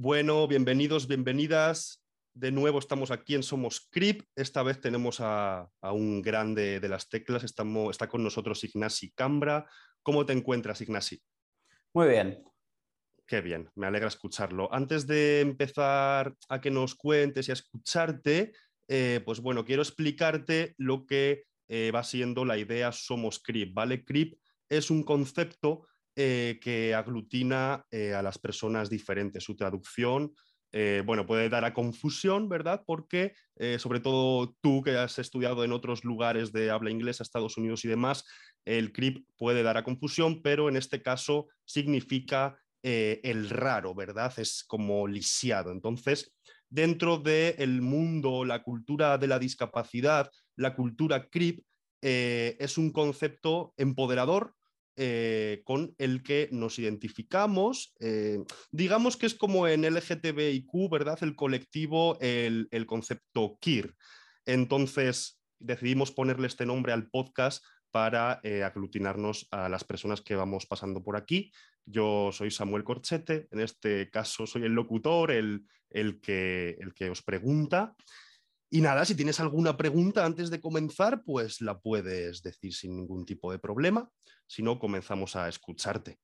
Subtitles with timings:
[0.00, 2.04] Bueno, bienvenidos, bienvenidas.
[2.32, 4.22] De nuevo estamos aquí en Somos Crip.
[4.36, 7.42] Esta vez tenemos a, un grande de las teclas.
[7.42, 9.68] Estamos, está con nosotros Ignasi Cambra.
[10.04, 11.20] ¿Cómo te encuentras, Ignasi?
[11.94, 12.44] Muy bien.
[13.26, 14.72] Qué bien, me alegra escucharlo.
[14.72, 18.52] Antes de empezar a que nos cuentes y a escucharte,
[18.86, 24.04] eh, pues bueno, quiero explicarte lo que eh, va siendo la idea Somos Crip, ¿vale?
[24.04, 24.38] Crip
[24.68, 25.88] es un concepto
[26.20, 29.44] eh, que aglutina a las personas diferentes.
[29.44, 30.34] Su traducción,
[31.04, 32.82] bueno, puede dar a confusión, ¿verdad?
[32.84, 33.32] Porque
[33.78, 37.88] sobre todo tú que has estudiado en otros lugares de habla inglesa, Estados Unidos y
[37.88, 38.24] demás,
[38.66, 44.32] el CRIP puede dar a confusión, pero en este caso significa el raro, ¿verdad?
[44.38, 45.72] Es como lisiado.
[45.72, 46.34] Entonces,
[46.70, 51.64] dentro del mundo, la cultura de la discapacidad, la cultura CRIP,
[52.02, 54.54] eh, es un concepto empoderador
[55.00, 57.94] eh, con el que nos identificamos.
[58.00, 58.38] Eh,
[58.72, 61.16] digamos que es como en LGTBIQ, ¿verdad?
[61.22, 63.94] El colectivo, el, concepto KIR.
[64.44, 70.66] Entonces, decidimos ponerle este nombre al podcast para eh, aglutinarnos a las personas que vamos
[70.66, 71.52] pasando por aquí.
[71.84, 75.64] Yo soy Samuel Corchete, en este caso soy el locutor, el
[76.20, 77.94] que os pregunta.
[78.70, 83.24] Y nada, si tienes alguna pregunta antes de comenzar, pues la puedes decir sin ningún
[83.24, 84.10] tipo de problema.
[84.46, 86.18] Si no, comenzamos a escucharte.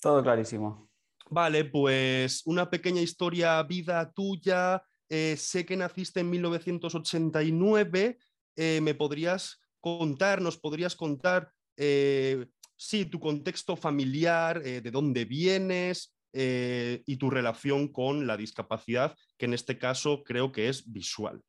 [0.00, 0.90] Todo clarísimo.
[1.30, 4.82] Vale, pues una pequeña historia vida tuya.
[5.08, 8.18] Eh, sé que naciste en 1989.
[8.56, 15.24] Eh, ¿Me podrías contar, nos podrías contar, eh, sí, tu contexto familiar, eh, de dónde
[15.24, 20.90] vienes eh, y tu relación con la discapacidad, que en este caso creo que es
[20.90, 21.42] visual.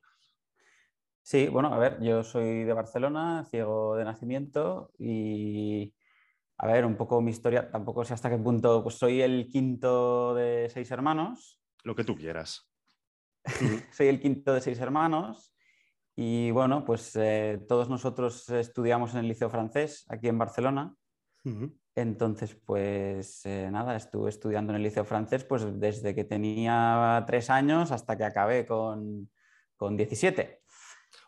[1.24, 5.94] Sí, bueno, a ver, yo soy de Barcelona, ciego de nacimiento y,
[6.58, 10.34] a ver, un poco mi historia, tampoco sé hasta qué punto, pues soy el quinto
[10.34, 11.58] de seis hermanos.
[11.82, 12.70] Lo que tú quieras.
[13.90, 15.56] soy el quinto de seis hermanos
[16.14, 20.94] y bueno, pues eh, todos nosotros estudiamos en el Liceo Francés aquí en Barcelona.
[21.94, 27.48] Entonces, pues eh, nada, estuve estudiando en el Liceo Francés pues desde que tenía tres
[27.48, 29.30] años hasta que acabé con,
[29.76, 30.63] con 17.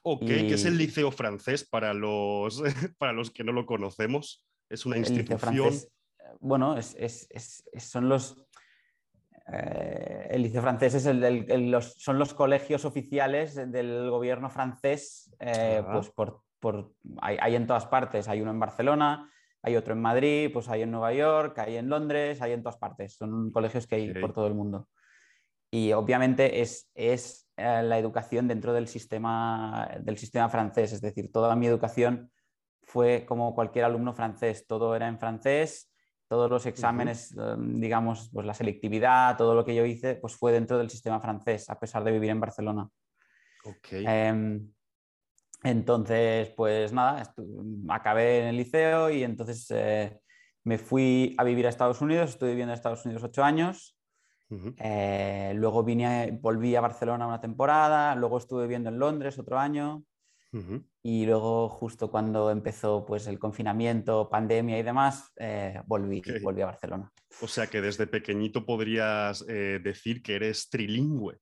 [0.03, 2.63] Ok, ¿qué es el Liceo Francés para los,
[2.99, 4.47] para los que no lo conocemos?
[4.69, 5.73] Es una institución.
[6.41, 8.47] bueno, es, es, son los,
[9.53, 15.85] eh, el liceo francés es el, los, son los colegios oficiales del gobierno francés, eh,
[15.93, 16.43] pues por,
[17.21, 19.31] hay, en todas partes, hay uno en Barcelona,
[19.63, 22.77] hay otro en Madrid, pues hay en Nueva York, hay en Londres, hay en todas
[22.77, 24.89] partes, son colegios que hay por todo el mundo.
[25.71, 31.33] Y obviamente es, es eh, la educación dentro del sistema, del sistema francés, es decir,
[31.33, 32.31] toda mi educación
[32.83, 35.91] fue como cualquier alumno francés, todo era en francés,
[36.29, 40.53] todos los exámenes, em, digamos, pues la selectividad, todo lo que yo hice, pues fue
[40.53, 42.89] dentro del sistema francés, a pesar de vivir en Barcelona.
[43.91, 44.71] Em,
[45.63, 47.35] entonces, pues nada,
[47.89, 50.21] acabé en el liceo y entonces eh,
[50.65, 53.96] me fui a vivir a Estados Unidos, estuve viviendo en Estados Unidos ocho años.
[54.49, 60.05] Eh, luego vine, volví a Barcelona una temporada, luego estuve viviendo en Londres otro año.
[61.03, 66.67] Y luego, justo cuando empezó pues, el confinamiento, pandemia y demás, eh, volví, volví a
[66.67, 67.13] Barcelona.
[67.43, 71.41] O sea que desde pequeñito podrías eh, decir que eres trilingüe.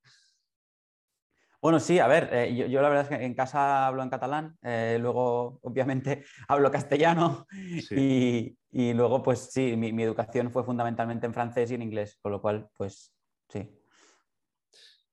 [1.62, 5.60] Bueno, sí, a ver, yo, la verdad es que en casa hablo en catalán, luego
[5.62, 7.46] obviamente hablo castellano
[7.92, 12.32] y, y, luego pues sí, mi, educación fue fundamentalmente en francés y en inglés, con
[12.32, 13.14] lo cual pues
[13.48, 13.70] sí.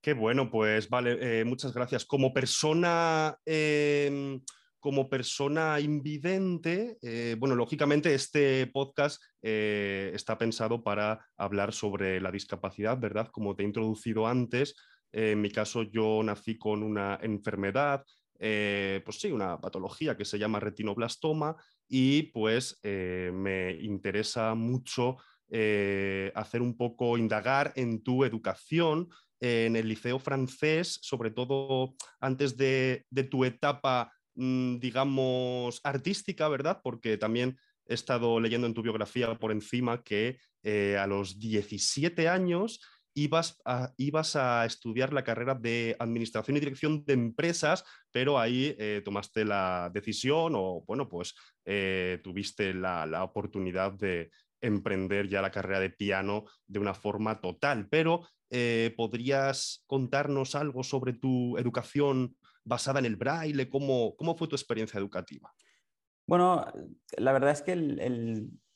[0.01, 2.03] Qué bueno, pues vale, eh, muchas gracias.
[2.05, 4.41] Como persona, em,
[4.79, 12.31] como persona invidente, eh, bueno, lógicamente este podcast eh, está pensado para hablar sobre la
[12.31, 13.27] discapacidad, ¿verdad?
[13.27, 14.75] Como te he introducido antes,
[15.11, 18.03] en mi caso yo nací con una enfermedad,
[18.39, 21.55] pues sí, una patología que se llama retinoblastoma
[21.93, 25.17] y pues me interesa mucho
[25.49, 29.09] hacer un poco, indagar en tu educación
[29.41, 36.79] en el liceo francés, sobre todo antes de, tu etapa, mm, digamos, artística, ¿verdad?
[36.83, 37.57] Porque también
[37.87, 42.79] he estado leyendo en tu biografía por encima que eh, a los 17 años
[43.13, 48.75] ibas a, ibas a, estudiar la carrera de Administración y Dirección de Empresas, pero ahí
[48.79, 51.35] eh, tomaste la decisión o, bueno, pues
[51.65, 54.31] eh, tuviste la, la, oportunidad de
[54.61, 57.87] emprender ya la carrera de piano de una forma total.
[57.89, 63.69] Pero eh, ¿podrías contarnos algo sobre tu educación basada en el braille?
[63.69, 65.53] ¿Cómo, cómo fue tu experiencia educativa?
[66.27, 66.65] Bueno,
[67.17, 67.73] la verdad es que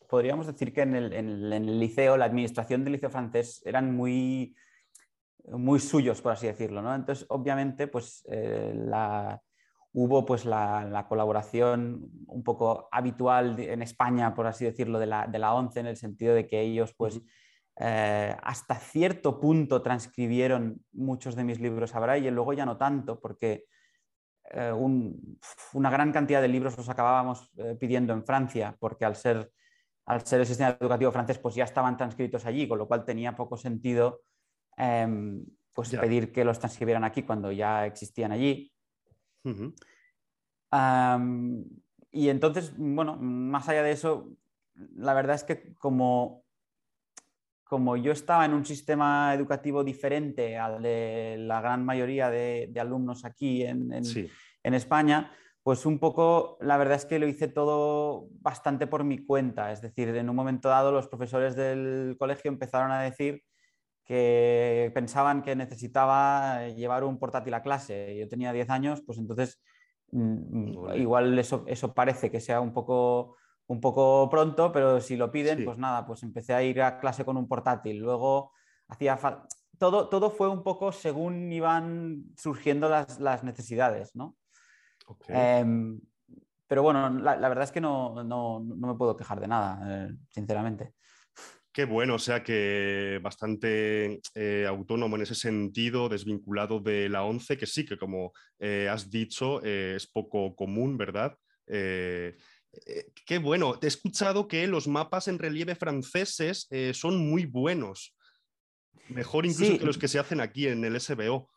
[0.06, 4.56] podríamos decir que en el, liceo, la administración del liceo francés eran muy
[5.48, 6.82] muy suyos, por así decirlo.
[6.82, 6.96] ¿no?
[6.96, 9.40] Entonces, obviamente, pues la,
[9.96, 15.40] hubo pues la, colaboración un poco habitual en España, por así decirlo, de la, de
[15.40, 17.22] la ONCE, en el sentido de que ellos pues
[17.78, 23.22] eh, hasta cierto punto transcribieron muchos de mis libros a braille, luego ya no tanto,
[23.22, 23.66] porque
[24.52, 29.50] eh, una gran cantidad de libros los acabábamos eh, pidiendo en Francia, porque al ser,
[30.06, 33.36] al ser el sistema educativo francés pues ya estaban transcritos allí, con lo cual tenía
[33.36, 34.22] poco sentido
[34.78, 38.72] em, pues pedir que los transcribieran aquí cuando ya existían allí.
[42.16, 44.30] Y entonces, bueno, más allá de eso,
[44.96, 46.46] la verdad es que como,
[47.66, 53.26] como yo estaba en un sistema educativo diferente al de la gran mayoría de, alumnos
[53.26, 55.30] aquí en, en, España,
[55.66, 59.72] pues un poco, la verdad es que lo hice todo bastante por mi cuenta.
[59.72, 63.42] Es decir, en un momento dado los profesores del colegio empezaron a decir
[64.06, 68.16] que pensaban que necesitaba llevar un portátil a clase.
[68.16, 69.60] Yo tenía 10 años, pues entonces
[70.12, 73.36] mm, igual eso, eso parece que sea un poco,
[73.66, 77.26] un poco pronto, pero si lo piden, pues nada, pues empecé a ir a clase
[77.26, 77.98] con un portátil.
[77.98, 78.52] Luego
[78.88, 79.18] hacía
[79.80, 84.38] todo, todo fue un poco según iban surgiendo las, las necesidades, ¿no?
[85.28, 86.00] Em,
[86.68, 90.08] pero bueno, la, la, verdad es que no, no, no, me puedo quejar de nada,
[90.08, 90.94] eh, sinceramente.
[91.76, 97.58] Qué bueno, o sea que bastante eh, autónomo en ese sentido, desvinculado de la ONCE,
[97.58, 101.38] que sí, que como eh, has dicho, eh, es poco común, ¿verdad?
[101.68, 108.16] qué bueno, te he escuchado que los mapas en relieve franceses son muy buenos,
[109.10, 111.50] mejor incluso que los que se hacen aquí en el SBO.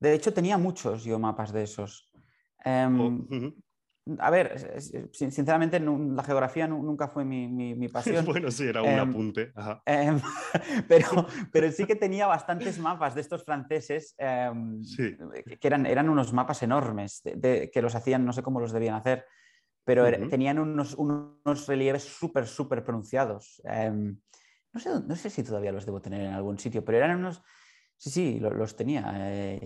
[0.00, 2.08] De hecho, tenía muchos yo mapas de esos.
[2.66, 4.78] Em, oh, a ver,
[5.12, 8.24] sinceramente la geografía nunca fue mi, pasión.
[8.26, 9.52] bueno, sí, era un em, apunte.
[9.84, 10.20] Em,
[10.88, 14.82] pero, pero, sí que tenía bastantes mapas de estos franceses em,
[15.60, 19.24] que eran, eran unos mapas enormes, que los hacían, no sé cómo los debían hacer,
[19.84, 23.62] pero tenían unos, unos relieves súper, súper pronunciados.
[23.64, 27.42] no, sé, no sé si todavía los debo tener en algún sitio, pero eran unos
[27.98, 29.58] Sí, sí, los tenía.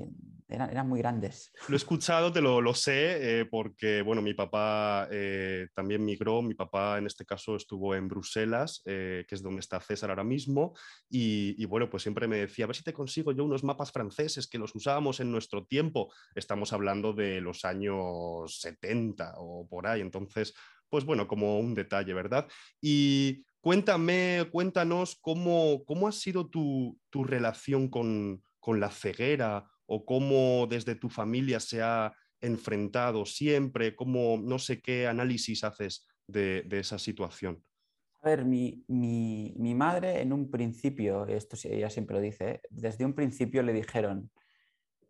[0.50, 1.52] Eh, eran, muy grandes.
[1.68, 6.42] Lo he escuchado, te lo, lo sé, eh, porque bueno, mi papá eh, también migró.
[6.42, 10.74] Mi papá en este caso estuvo en Bruselas, que es donde está César ahora mismo.
[11.08, 14.46] Y, bueno, pues siempre me decía, a ver si te consigo yo unos mapas franceses
[14.48, 16.12] que los usábamos en nuestro tiempo.
[16.34, 20.00] Estamos hablando de los años 70 o por ahí.
[20.00, 20.54] Entonces,
[20.88, 22.48] pues bueno, como un detalle, ¿verdad?
[22.80, 30.94] Y Cuéntame, cuéntanos cómo, cómo ha sido tu, relación con, la ceguera o cómo desde
[30.94, 37.60] tu familia se ha enfrentado siempre, cómo no sé qué análisis haces de, esa situación.
[38.22, 38.84] A ver, mi,
[39.74, 44.30] madre en un principio, esto ella siempre lo dice, desde un principio le dijeron,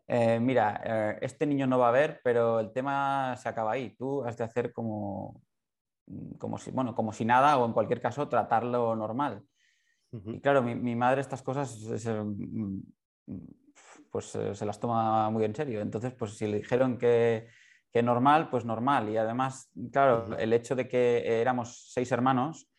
[0.09, 3.95] eh, mira, eh, este niño no va a ver, pero el tema se acaba ahí,
[3.97, 5.43] tú has de hacer como,
[6.39, 9.43] como si, bueno, como si nada o en cualquier caso tratarlo normal.
[10.11, 12.79] Y claro, mi, madre estas cosas mm,
[14.11, 15.81] pues eh, se las toma muy en serio.
[15.81, 17.47] Entonces, pues si le dijeron que,
[17.93, 19.09] que normal, pues normal.
[19.09, 22.71] Y además, claro, el hecho de que éramos seis hermanos,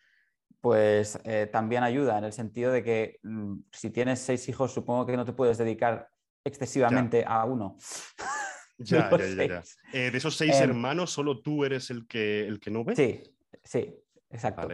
[0.59, 5.05] pues eh, también ayuda en el sentido de que mm, si tienes seis hijos, supongo
[5.05, 6.09] que no te puedes dedicar
[6.45, 7.77] excesivamente a uno.
[8.83, 12.59] Ya, ya, ya, eh, de esos seis em, hermanos, ¿solo tú eres el que, el
[12.59, 12.95] que no ve?
[12.95, 13.21] Sí,
[13.63, 13.95] sí,
[14.27, 14.67] exacto.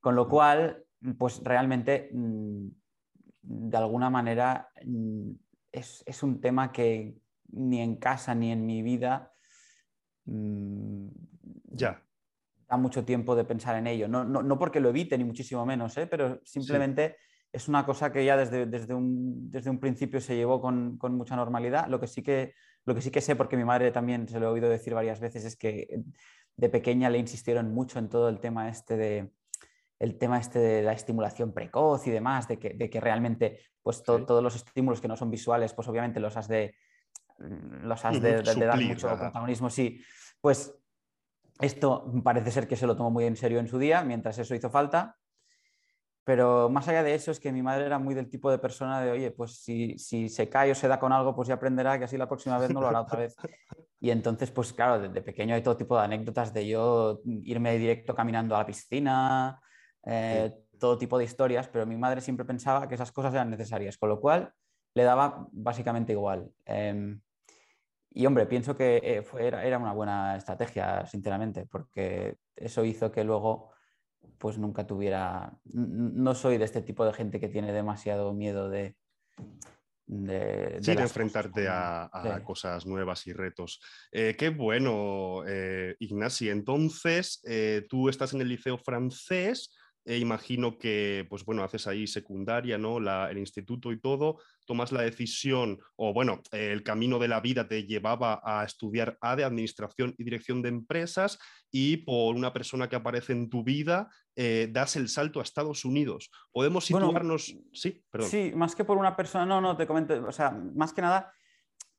[0.00, 0.84] Con lo cual,
[1.16, 2.66] pues realmente, mm,
[3.42, 4.68] de alguna manera,
[5.76, 7.16] mm, es, un tema que
[7.48, 9.32] ni en casa ni en mi vida
[10.24, 11.08] mm,
[11.72, 12.02] ya.
[12.68, 14.08] da mucho tiempo de pensar en ello.
[14.08, 16.06] No, porque lo evite, ni muchísimo menos, ¿eh?
[16.06, 17.16] pero simplemente
[17.52, 21.14] es una cosa que ya desde, desde, un, desde un principio se llevó con, con
[21.14, 21.86] mucha normalidad.
[21.88, 22.54] Lo que sí que
[22.86, 25.18] lo que sí que sé, porque mi madre también se lo he oído decir varias
[25.18, 26.04] veces, es que
[26.56, 29.32] de pequeña le insistieron mucho en todo el tema este de,
[29.98, 34.02] el tema este de la estimulación precoz y demás, de que, de que realmente pues,
[34.02, 36.74] todos los estímulos que no son visuales, pues obviamente los has de,
[37.38, 39.70] los has de, dar mucho protagonismo.
[39.70, 40.00] Sí,
[40.40, 40.74] pues
[41.60, 44.54] esto parece ser que se lo tomó muy en serio en su día, mientras eso
[44.54, 45.16] hizo falta.
[46.24, 49.00] Pero más allá de eso es que mi madre era muy del tipo de persona
[49.00, 51.98] de, oye, pues si, si, se cae o se da con algo, pues ya aprenderá
[51.98, 53.36] que así la próxima vez no lo hará otra vez.
[53.98, 58.14] Y entonces, pues claro, desde pequeño hay todo tipo de anécdotas de yo irme directo
[58.14, 59.58] caminando a la piscina,
[60.06, 63.98] eh, todo tipo de historias, pero mi madre siempre pensaba que esas cosas eran necesarias,
[63.98, 64.52] con lo cual
[64.94, 66.50] le daba básicamente igual.
[66.64, 67.20] Em,
[68.10, 73.12] y hombre, pienso que eh, fue, era, era una buena estrategia, sinceramente, porque eso hizo
[73.12, 73.70] que luego
[74.38, 78.96] pues nunca tuviera, no soy de este tipo de gente que tiene demasiado miedo de,
[80.06, 83.80] de, sí, de enfrentarte a, cosas nuevas y retos.
[84.12, 86.48] Eh, qué bueno, eh, Ignasi.
[86.48, 89.74] Entonces, eh, tú estás en el liceo francés.
[90.08, 92.98] E imagino que, pues bueno, haces ahí secundaria, ¿no?
[92.98, 97.84] el instituto y todo, tomas la decisión, o bueno, el camino de la vida te
[97.84, 101.40] llevaba a estudiar A de Administración y Dirección de Empresas,
[101.72, 104.08] y por una persona que aparece en tu vida,
[104.70, 106.30] das el salto a Estados Unidos.
[106.52, 107.56] Podemos situarnos.
[107.72, 108.30] sí, perdón.
[108.30, 111.32] Sí, más que por una persona, no, no, te comento, o sea, más que nada,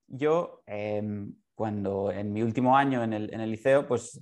[0.08, 4.22] yo, em, cuando en mi último año en el, en el liceo, pues.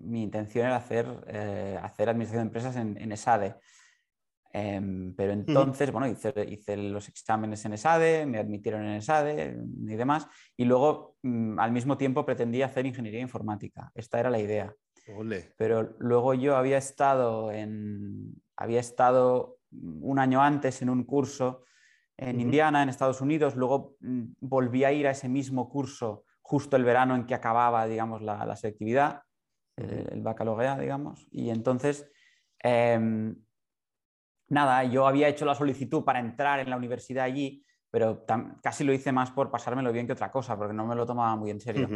[0.00, 3.56] Mi intención era hacer, eh, hacer administración de empresas en, en ESADE.
[4.58, 9.54] Em, pero entonces, bueno, hice, hice, los exámenes en ESADE, me admitieron en ESADE
[9.86, 10.26] y demás,
[10.56, 13.90] y luego mm, al mismo tiempo pretendía hacer ingeniería informática.
[13.94, 14.74] Esta era la idea.
[15.58, 21.64] Pero luego yo había estado, en, había estado un año antes en un curso
[22.16, 26.76] en Indiana, en Estados Unidos, luego mm, volví a ir a ese mismo curso justo
[26.76, 29.25] el verano en que acababa, digamos, la, la selectividad
[29.76, 31.26] el, baccalaureat, digamos.
[31.30, 32.10] Y entonces,
[32.58, 33.36] em,
[34.48, 38.24] nada, yo había hecho la solicitud para entrar en la universidad allí, pero
[38.62, 41.36] casi lo hice más por pasármelo bien que otra cosa, porque no me lo tomaba
[41.36, 41.88] muy en serio.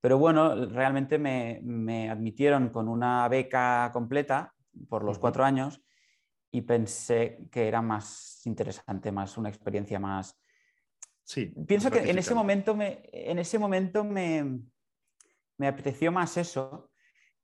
[0.00, 4.54] Pero bueno, realmente me, admitieron con una beca completa
[4.88, 5.82] por los cuatro años
[6.50, 10.38] y pensé que era más interesante, más una experiencia más...
[11.26, 14.60] Sí, Pienso que en ese momento me, en ese momento me,
[15.56, 16.90] me apreció más eso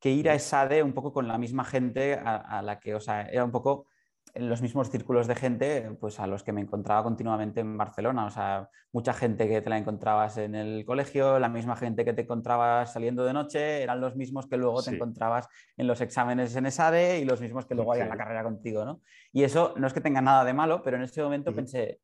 [0.01, 3.23] que ir a ESADE un poco con la misma gente a, la que, o sea,
[3.23, 3.87] era un poco
[4.33, 8.27] en los mismos círculos de gente pues a los que me encontraba continuamente en Barcelona.
[8.27, 12.13] O sea, mucha gente que te la encontrabas en el colegio, la misma gente que
[12.13, 16.55] te encontrabas saliendo de noche, eran los mismos que luego te encontrabas en los exámenes
[16.57, 19.01] en ESADE y los mismos que luego harían la carrera contigo, ¿no?
[19.33, 22.01] Y eso no es que tenga nada de malo, pero en ese momento pensé,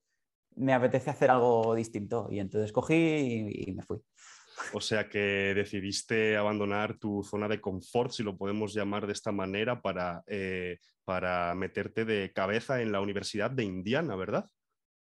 [0.56, 4.02] me apetece hacer algo distinto y entonces cogí y me fui.
[4.72, 9.32] O sea que decidiste abandonar tu zona de confort, si lo podemos llamar de esta
[9.32, 14.46] manera, para, eh, para meterte de cabeza en la Universidad de Indiana, ¿verdad?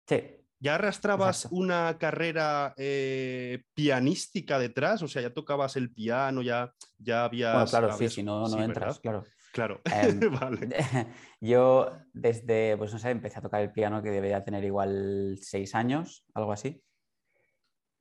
[0.06, 0.36] Sí.
[0.62, 5.02] ¿Ya arrastrabas una carrera eh, pianística detrás?
[5.02, 7.54] O sea, ya tocabas el piano, ya, ya habías...
[7.54, 9.24] Bueno, claro, sí, si no, no entras, claro.
[9.52, 10.68] Claro, em, vale.
[11.40, 15.74] Yo desde, pues no sé, empecé a tocar el piano que debería tener igual seis
[15.74, 16.82] años, algo así.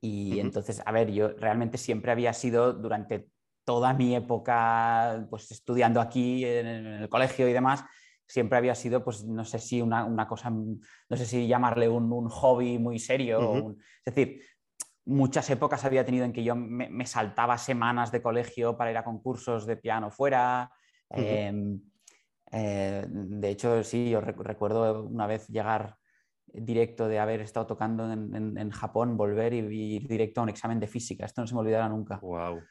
[0.00, 3.28] Y entonces, a ver, yo realmente siempre había sido durante
[3.64, 7.84] toda mi época, pues estudiando aquí en el colegio y demás,
[8.26, 12.10] siempre había sido, pues no sé si una, una cosa, no sé si llamarle un,
[12.12, 13.76] un hobby muy serio.
[14.04, 14.40] es decir,
[15.04, 19.04] muchas épocas había tenido en que yo me, saltaba semanas de colegio para ir a
[19.04, 20.70] concursos de piano fuera.
[21.10, 21.80] Em,
[22.52, 25.96] eh, de hecho, sí, yo recuerdo una vez llegar
[26.52, 30.86] directo de haber estado tocando en, Japón, volver y ir directo a un examen de
[30.86, 31.24] física.
[31.24, 32.18] Esto no se me olvidará nunca.
[32.18, 32.62] Wow.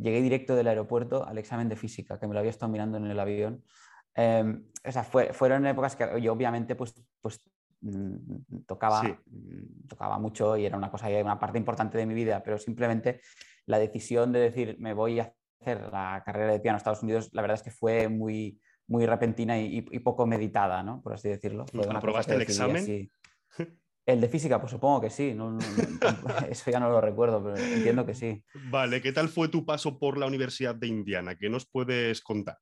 [0.00, 3.06] Llegué directo del aeropuerto al examen de física, que me lo había estado mirando en
[3.06, 3.62] el avión.
[4.14, 7.40] Em, o sea, fueron épocas que yo obviamente pues, pues
[7.82, 12.42] mm, tocaba, mm, tocaba mucho y era una cosa, una parte importante de mi vida,
[12.42, 13.20] pero simplemente
[13.66, 17.28] la decisión de decir me voy a hacer la carrera de piano en Estados Unidos,
[17.32, 21.02] la verdad es que fue muy, muy repentina y, poco meditada, ¿no?
[21.02, 21.66] Por así decirlo.
[21.94, 23.10] ¿Aprobaste el examen?
[24.06, 25.36] El de física, pues supongo que sí.
[26.48, 28.44] eso ya no lo recuerdo, pero entiendo que sí.
[28.70, 31.34] Vale, ¿qué tal fue tu paso por la Universidad de Indiana?
[31.34, 32.56] ¿Qué nos puedes contar?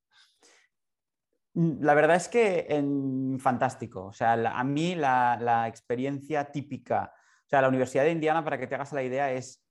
[1.53, 4.07] Mm, la verdad es que en, fantástico.
[4.07, 7.13] O sea, a mí la, experiencia típica,
[7.45, 9.63] o sea, la Universidad de Indiana, para que te hagas la idea, es,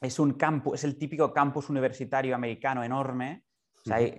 [0.00, 3.44] es un campus, es el típico campus universitario americano enorme,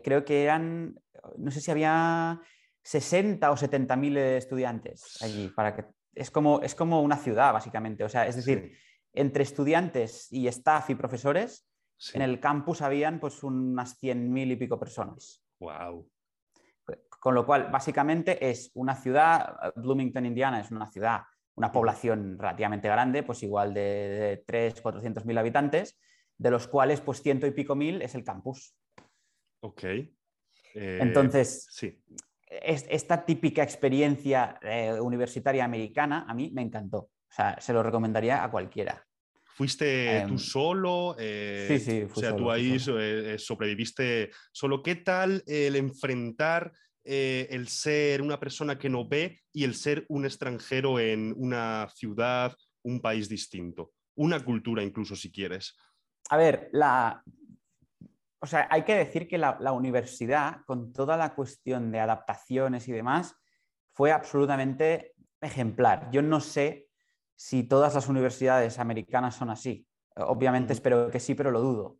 [0.04, 1.00] creo que eran,
[1.38, 2.42] no sé si había
[2.84, 8.04] 60 o 70 mil estudiantes allí, para que, es, como, es como una ciudad, básicamente.
[8.04, 8.78] O sea, es decir,
[9.14, 11.68] entre estudiantes y staff y profesores,
[12.14, 15.44] en el campus habían pues unas 100 mil y pico personas.
[15.60, 16.10] Wow.
[17.20, 21.22] Con lo cual, básicamente es una ciudad, Bloomington, Indiana, es una ciudad,
[21.56, 26.00] una población relativamente grande, pues igual de, de 3, 400 mil habitantes,
[26.38, 28.76] de los cuales pues ciento y pico mil es el campus.
[29.62, 29.84] Ok.
[29.84, 32.00] Eh, Entonces, sí.
[32.48, 36.98] esta típica experiencia eh, universitaria americana a mí me encantó.
[36.98, 39.06] O sea, se lo recomendaría a cualquiera.
[39.54, 41.16] ¿Fuiste tú em, solo?
[41.20, 42.08] Eh, sí, sí.
[42.12, 44.82] o sea, tú ahí sobreviviste solo.
[44.82, 46.72] ¿Qué tal el enfrentar
[47.04, 52.56] el ser una persona que no ve y el ser un extranjero en una ciudad,
[52.84, 53.94] un país distinto?
[54.16, 55.76] Una cultura incluso, si quieres.
[56.30, 57.24] A ver, la,
[58.44, 62.92] o sea, hay que decir que la, universidad, con toda la cuestión de adaptaciones y
[62.92, 63.36] demás,
[63.92, 66.10] fue absolutamente ejemplar.
[66.12, 66.88] Yo no sé
[67.36, 69.86] si todas las universidades americanas son así.
[70.16, 71.98] Obviamente espero que sí, pero lo dudo.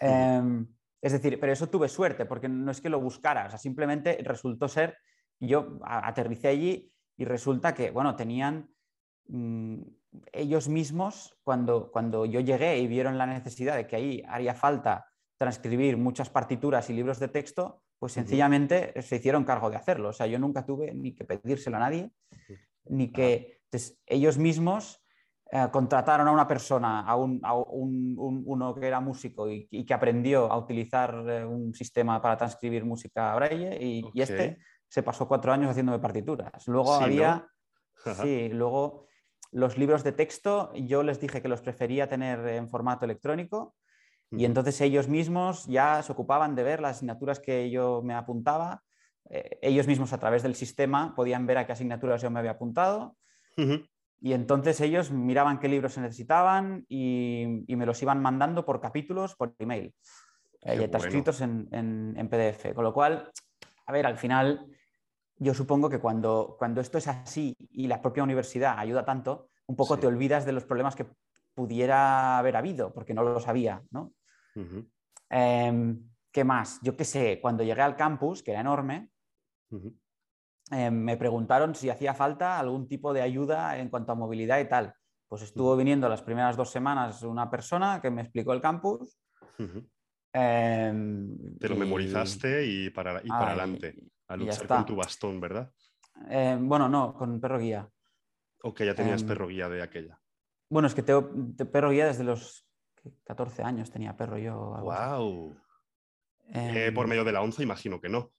[0.00, 0.66] Em,
[1.00, 4.18] es decir, pero eso tuve suerte, porque no es que lo buscara, o sea, simplemente
[4.22, 4.98] resultó ser,
[5.38, 8.70] yo aterricé allí y resulta que, bueno, tenían
[9.28, 9.82] mm,
[10.32, 15.07] ellos mismos, cuando, cuando yo llegué y vieron la necesidad de que ahí haría falta
[15.38, 20.10] transcribir muchas partituras y libros de texto, pues sencillamente se hicieron cargo de hacerlo.
[20.10, 22.10] O sea, yo nunca tuve ni que pedírselo a nadie,
[22.86, 23.60] ni que
[24.06, 25.00] ellos mismos
[25.50, 27.40] eh, contrataron a una persona, a, un,
[28.16, 33.32] uno que era músico y, que aprendió a utilizar eh, un sistema para transcribir música
[33.32, 34.58] a braille y, este
[34.90, 36.66] se pasó cuatro años haciéndome partituras.
[36.66, 37.46] Luego había,
[38.22, 39.06] sí, luego
[39.52, 43.74] los libros de texto, yo les dije que los prefería tener en formato electrónico
[44.30, 48.82] y entonces ellos mismos ya se ocupaban de ver las asignaturas que yo me apuntaba.
[49.30, 52.52] Eh, ellos mismos a través del sistema podían ver a qué asignaturas yo me había
[52.52, 53.16] apuntado.
[54.20, 59.34] Y entonces ellos miraban qué libros se necesitaban y, me los iban mandando por capítulos,
[59.34, 59.92] por email,
[60.62, 62.72] eh, escritos en, en, PDF.
[62.74, 63.32] Con lo cual,
[63.86, 64.66] a ver, al final,
[65.38, 69.74] yo supongo que cuando, cuando esto es así y la propia universidad ayuda tanto, un
[69.74, 71.06] poco te olvidas de los problemas que
[71.54, 74.12] pudiera haber habido, porque no lo sabía, ¿no?
[75.30, 76.78] Em, ¿Qué más?
[76.82, 79.10] Yo qué sé, cuando llegué al campus, que era enorme,
[80.70, 84.68] em, me preguntaron si hacía falta algún tipo de ayuda en cuanto a movilidad y
[84.68, 84.94] tal.
[85.26, 89.18] Pues estuvo viniendo las primeras dos semanas una persona que me explicó el campus.
[90.32, 93.94] Em, Te lo memorizaste y para, y para adelante,
[94.28, 95.72] a luchar con tu bastón, ¿verdad?
[96.60, 97.88] bueno, no, con perro guía.
[98.62, 100.20] Ok, ya tenías perro guía de aquella.
[100.70, 101.30] Bueno, es que tengo
[101.72, 102.67] perro guía desde los
[103.24, 104.54] 14 años tenía perro yo.
[104.54, 105.56] ¡Wow!
[106.54, 108.32] Eh, por em, medio de la once, imagino que no.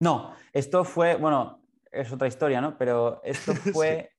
[0.00, 2.78] No, esto fue, bueno, es otra historia, ¿no?
[2.78, 4.12] Pero esto fue,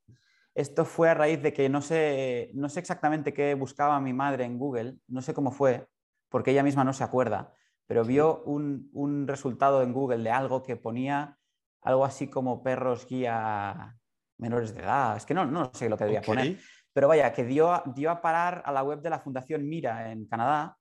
[0.53, 4.43] esto fue a raíz de que no sé, no sé exactamente qué buscaba mi madre
[4.43, 5.87] en Google, no sé cómo fue,
[6.29, 7.53] porque ella misma no se acuerda,
[7.87, 11.37] pero vio un, resultado en Google de algo que ponía
[11.81, 13.97] algo así como perros guía
[14.37, 15.15] menores de edad.
[15.15, 16.57] Es que no, no sé lo que debía poner.
[16.93, 20.25] Pero vaya, que dio, dio a parar a la web de la Fundación Mira en
[20.25, 20.77] Canadá.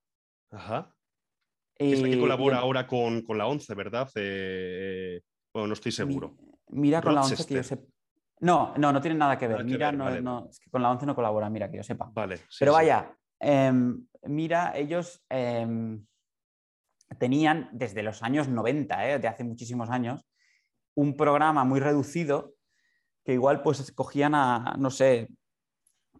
[0.50, 0.94] Ajá.
[1.78, 4.08] Y, es la que colabora ahora con, la ONCE, ¿verdad?
[4.16, 5.20] Eh,
[5.52, 6.36] bueno, no estoy seguro.
[6.68, 7.86] Mira con la ONCE que yo sepa.
[8.40, 9.64] No, no, no tiene nada que ver.
[9.64, 12.10] mira, no, es que con la ONCE no colabora, mira, que yo sepa.
[12.12, 12.40] Vale.
[12.58, 16.04] Pero vaya, em, mira, ellos em,
[17.18, 20.26] tenían desde los años 90, eh, de hace muchísimos años,
[20.94, 22.54] un programa muy reducido
[23.24, 25.28] que igual pues escogían a, no sé,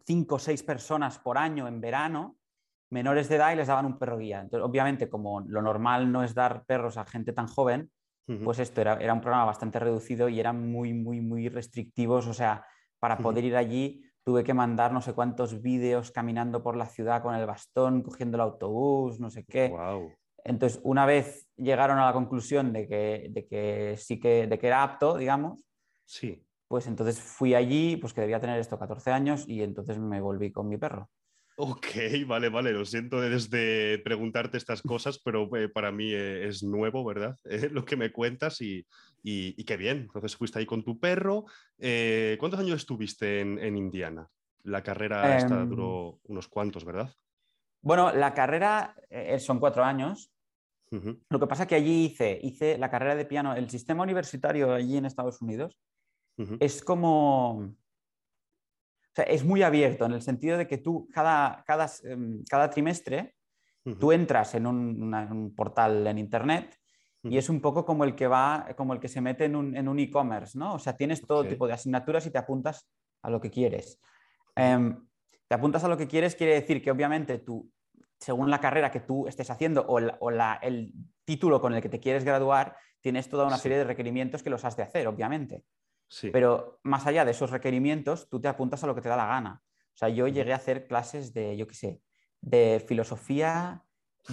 [0.09, 2.39] cinco o seis personas por año en verano,
[2.91, 4.41] menores de edad, y les daban un perro guía.
[4.41, 7.91] Entonces, obviamente, como lo normal no es dar perros a gente tan joven,
[8.45, 12.27] pues esto era, era, un programa bastante reducido y eran muy, muy, muy restrictivos.
[12.27, 12.65] O sea,
[12.99, 17.23] para poder ir allí tuve que mandar no sé cuántos vídeos caminando por la ciudad
[17.23, 19.73] con el bastón, cogiendo el autobús, no sé qué.
[20.45, 24.67] Entonces, una vez llegaron a la conclusión de que, de que sí que, de que
[24.67, 25.65] era apto, digamos,
[26.05, 30.21] sí pues entonces fui allí, pues que debía tener esto 14 años y entonces me
[30.21, 31.11] volví con mi perro.
[31.57, 31.87] Ok,
[32.29, 37.05] vale, vale, lo siento desde preguntarte estas cosas, pero eh, para mí eh, es nuevo,
[37.05, 37.37] ¿verdad?
[37.73, 38.87] lo que me cuentas y,
[39.25, 40.03] y, qué bien.
[40.03, 41.47] Entonces fuiste ahí con tu perro.
[41.79, 44.29] Eh, ¿Cuántos años estuviste en, Indiana?
[44.63, 47.11] La carrera esta em, duró unos cuantos, ¿verdad?
[47.81, 48.95] Bueno, la carrera
[49.39, 50.31] son cuatro años.
[50.91, 54.73] Lo que pasa es que allí hice, hice la carrera de piano, el sistema universitario
[54.73, 55.79] allí en Estados Unidos
[56.61, 57.59] es como...
[57.59, 57.75] O
[59.15, 63.35] sea, es muy abierto en el sentido de que tú cada, cada, em, cada trimestre
[63.99, 66.79] tú entras en un, portal en Internet
[67.23, 69.99] y es un poco como el que va, como el que se mete en un
[69.99, 70.75] e-commerce, ¿no?
[70.75, 72.89] O sea, tienes todo tipo de asignaturas y te apuntas
[73.23, 73.99] a lo que quieres.
[74.55, 75.09] Em,
[75.47, 77.71] te apuntas a lo que quieres quiere decir que obviamente tú,
[78.19, 80.93] según la carrera que tú estés haciendo o, el
[81.25, 84.65] título con el que te quieres graduar, tienes toda una serie de requerimientos que los
[84.65, 85.65] has de hacer, obviamente.
[86.33, 89.27] Pero más allá de esos requerimientos, tú te apuntas a lo que te da la
[89.27, 89.63] gana.
[89.95, 92.01] O sea, yo llegué a hacer clases de, yo qué sé,
[92.41, 93.85] de filosofía,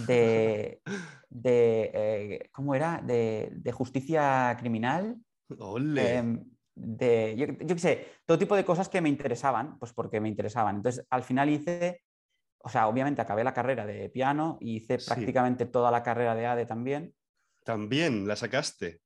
[0.08, 0.82] de,
[1.30, 3.02] de eh, ¿cómo era?
[3.02, 5.18] De, justicia criminal.
[5.50, 10.30] Em, de, yo, qué sé, todo tipo de cosas que me interesaban, pues porque me
[10.30, 10.78] interesaban.
[10.78, 12.04] Entonces, al final hice,
[12.60, 16.46] o sea, obviamente acabé la carrera de piano y hice prácticamente toda la carrera de
[16.46, 17.16] ADE también.
[17.64, 19.02] También, la sacaste.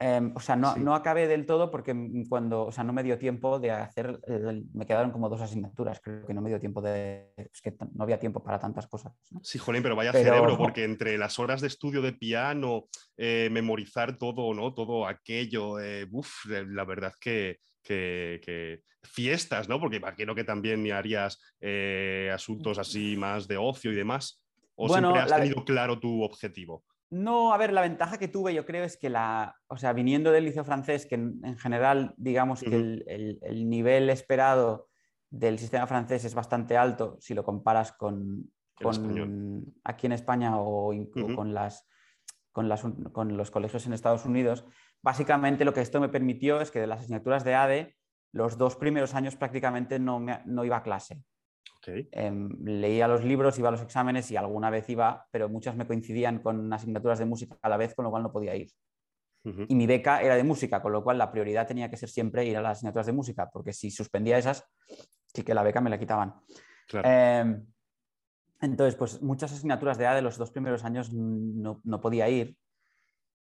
[0.00, 1.94] Em, o sea, no, no, acabé del todo porque
[2.28, 4.18] cuando, o sea, no me dio tiempo de hacer,
[4.72, 8.02] me quedaron como dos asignaturas, creo que no me dio tiempo de, es que no
[8.02, 9.12] había tiempo para tantas cosas.
[9.42, 14.18] Sí, Jolín, pero vaya cerebro, porque entre las horas de estudio de piano, eh, memorizar
[14.18, 14.74] todo, ¿no?
[14.74, 16.08] Todo aquello, eh,
[16.68, 19.78] la verdad que, que, fiestas, ¿no?
[19.78, 24.42] Porque imagino que también harías eh, asuntos así más de ocio y demás.
[24.74, 26.84] ¿O siempre has tenido claro tu objetivo?
[27.10, 30.32] No, a ver, la ventaja que tuve yo creo es que la, o sea, viniendo
[30.32, 34.88] del liceo francés, que en, general digamos que el, nivel esperado
[35.30, 38.50] del sistema francés es bastante alto si lo comparas con,
[39.84, 40.92] aquí en España o,
[41.36, 41.86] con, las,
[42.52, 44.64] con, las, con los colegios en Estados Unidos,
[45.02, 47.96] básicamente lo que esto me permitió es que de las asignaturas de ADE,
[48.32, 51.22] los dos primeros años prácticamente no, no iba a clase.
[51.86, 55.86] Em, leía los libros, iba a los exámenes y alguna vez iba, pero muchas me
[55.86, 58.70] coincidían con asignaturas de música a la vez, con lo cual no podía ir.
[59.44, 62.46] Y mi beca era de música, con lo cual la prioridad tenía que ser siempre
[62.46, 64.64] ir a las asignaturas de música, porque si suspendía esas,
[65.34, 66.34] sí que la beca me la quitaban.
[66.90, 67.66] Em,
[68.62, 72.56] entonces, pues muchas asignaturas de A de los dos primeros años no, podía ir,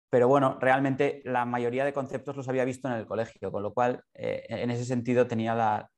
[0.08, 3.74] pero bueno, realmente la mayoría de conceptos los había visto en el colegio, con lo
[3.74, 5.90] cual eh, en ese sentido tenía la,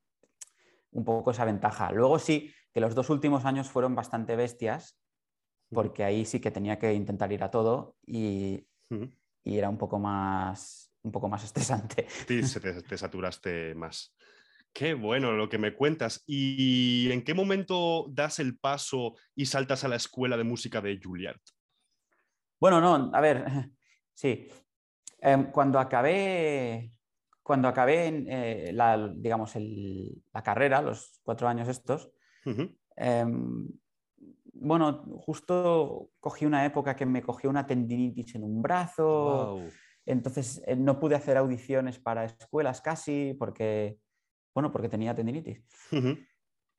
[0.93, 1.91] un poco esa ventaja.
[1.93, 4.99] Luego sí, que los dos últimos años fueron bastante bestias,
[5.71, 8.67] porque ahí sí que tenía que intentar ir a todo y,
[9.45, 12.07] era un poco más, un poco más estresante.
[12.09, 14.15] Sí, te, saturaste más.
[14.73, 16.23] Qué bueno lo que me cuentas.
[16.27, 21.01] ¿Y en qué momento das el paso y saltas a la escuela de música de
[21.03, 21.41] Juilliard?
[22.61, 23.45] Bueno, no, a ver,
[24.15, 24.49] sí.
[25.21, 26.93] Em, cuando acabé
[27.47, 32.11] cuando acabé eh, la, digamos, la carrera, los cuatro años estos,
[32.97, 33.69] em,
[34.53, 39.61] bueno, justo cogí una época que me cogió una tendinitis en un brazo,
[40.05, 43.97] entonces eh, no pude hacer audiciones para escuelas casi porque,
[44.53, 45.63] bueno, porque tenía tendinitis.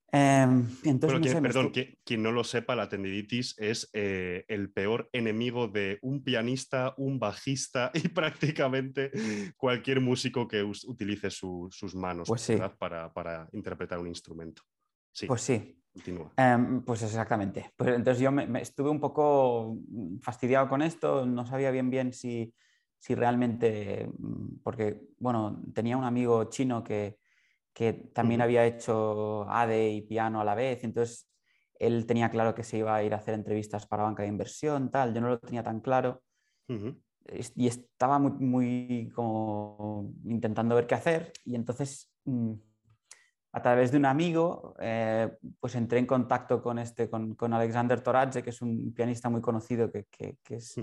[0.10, 1.72] Em, entonces, perdón,
[2.06, 7.20] quien, no lo sepa, la tendinitis es eh, el peor enemigo de un pianista, un
[7.20, 9.12] bajista y prácticamente
[9.58, 14.62] cualquier músico que utilice sus manos pues para, interpretar un instrumento.
[15.12, 15.28] Sí.
[15.28, 15.74] Pues sí.
[16.38, 17.74] Em, pues exactamente.
[17.76, 19.78] Pues entonces yo me, estuve un poco
[20.22, 22.54] fastidiado con esto, no sabía bien bien si,
[23.00, 27.18] si realmente, mm, porque, bueno, tenía un amigo chino que,
[27.78, 31.30] que también había hecho ADE y piano a la vez, entonces
[31.76, 34.90] él tenía claro que se iba a ir a hacer entrevistas para banca de inversión,
[34.90, 36.24] tal, yo no lo tenía tan claro.
[37.56, 42.54] Y estaba muy, muy como intentando ver qué hacer y entonces mm,
[43.52, 48.02] a través de un amigo eh, pues entré en contacto con, este, con, con, Alexander
[48.02, 50.82] Toradze, que es un pianista muy conocido que, que, es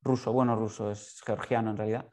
[0.00, 2.08] ruso, bueno, ruso, es georgiano en realidad.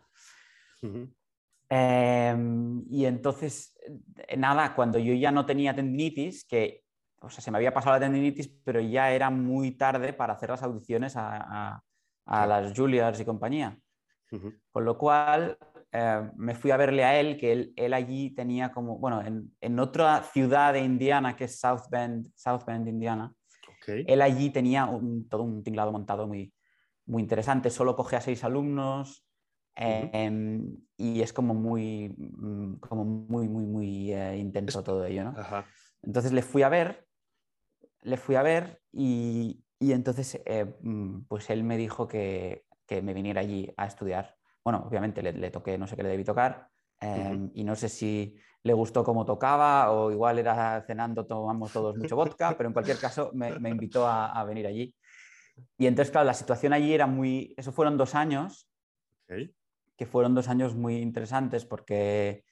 [1.75, 3.75] Em, y entonces,
[4.27, 6.83] eh, nada, cuando yo ya no tenía tendinitis, que,
[7.19, 10.51] o sea, se me había pasado la tendinitis, pero ya era muy tarde para hacer
[10.51, 11.81] las audiciones a,
[12.25, 13.79] a, las Juilliards y compañía.
[14.71, 15.57] Con lo cual,
[15.91, 19.55] eh, me fui a verle a él, que él, él allí tenía como, bueno, en,
[19.59, 23.33] en, otra ciudad de Indiana, que es South Bend, South Bend Indiana,
[23.87, 24.87] él allí tenía
[25.27, 26.53] todo un tinglado montado muy,
[27.05, 29.25] muy interesante, solo coge a seis alumnos,
[29.75, 35.35] Em, y es como muy, mm, como muy, muy, muy eh, intenso todo ello, ¿no?
[36.03, 37.07] Entonces le fui a ver,
[38.01, 43.01] le fui a ver y, y entonces eh, mm, pues él me dijo que, que,
[43.01, 44.35] me viniera allí a estudiar.
[44.63, 46.69] Bueno, obviamente le, le toqué, no sé qué le debí tocar
[47.01, 51.97] em, y no sé si le gustó cómo tocaba o igual era cenando, tomamos todos
[51.97, 54.95] mucho vodka, pero en cualquier caso me, me invitó a, a, venir allí.
[55.77, 57.53] Y entonces, claro, la situación allí era muy...
[57.57, 58.69] Eso fueron dos años.
[59.25, 59.53] Okay
[59.95, 62.43] que fueron dos años muy interesantes porque,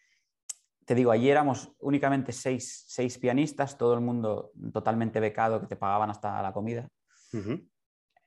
[0.86, 6.10] te digo, allí éramos únicamente seis, pianistas, todo el mundo totalmente becado, que te pagaban
[6.10, 6.88] hasta la comida.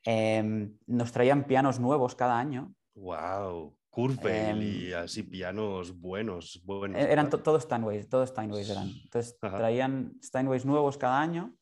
[0.05, 2.74] Em, nos traían pianos nuevos cada año.
[2.94, 3.77] ¡Wow!
[3.90, 6.61] Kurfeld y em, así pianos buenos.
[6.64, 8.88] buenos eran todos Steinways, todos Steinways eran.
[8.88, 11.55] Entonces traían Steinways nuevos cada año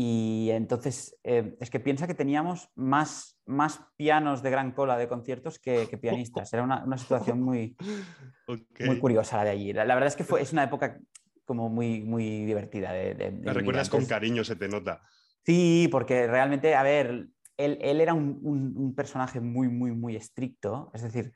[0.00, 5.08] y entonces, eh, es que piensa que teníamos más, más pianos de gran cola de
[5.08, 6.52] conciertos que, pianistas.
[6.52, 7.76] Era una, una situación muy,
[8.86, 9.72] muy curiosa la de allí.
[9.72, 11.00] La, verdad es que fue, es una época
[11.44, 12.92] como muy, muy divertida.
[12.92, 15.02] De, la recuerdas con cariño, se te nota.
[15.44, 20.92] Sí, porque realmente, a ver, él, él era un, un, personaje muy, muy, muy estricto.
[20.94, 21.34] Es decir,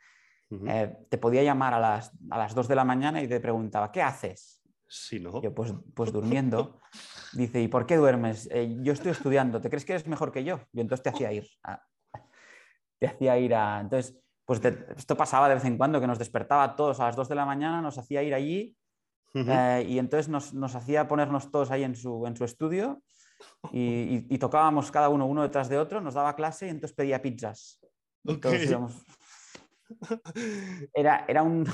[0.68, 3.90] eh, te podía llamar a las, a las 2 de la mañana y te preguntaba,
[3.90, 4.61] ¿qué haces?
[4.94, 5.40] Sí, ¿no?
[5.40, 6.78] Yo, pues, pues durmiendo.
[7.32, 8.46] Dice, ¿y por qué duermes?
[8.52, 10.60] Eh, yo estoy estudiando, ¿te crees que eres mejor que yo?
[10.72, 11.48] Y entonces te hacía ir.
[13.00, 13.80] te hacía ir a...
[13.80, 14.60] Entonces, pues
[14.96, 17.34] esto pasaba de vez en cuando, que nos despertaba a todos a las 2 de
[17.34, 18.76] la mañana, nos hacía ir allí
[19.34, 23.02] eh, y entonces nos, nos, hacía ponernos todos ahí en su, en su estudio
[23.72, 27.22] y, y, tocábamos cada uno uno detrás de otro, nos daba clase y entonces pedía
[27.22, 27.80] pizzas.
[30.94, 31.66] Era, era un,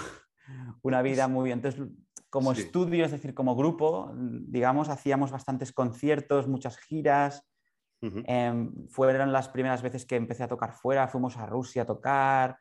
[0.83, 1.59] una vida muy bien.
[1.59, 1.81] Entonces,
[2.31, 7.47] como estudio, es decir, como grupo, digamos, hacíamos bastantes conciertos, muchas giras.
[8.01, 12.59] Em, fueron las primeras veces que empecé a tocar fuera, fuimos a Rusia a tocar,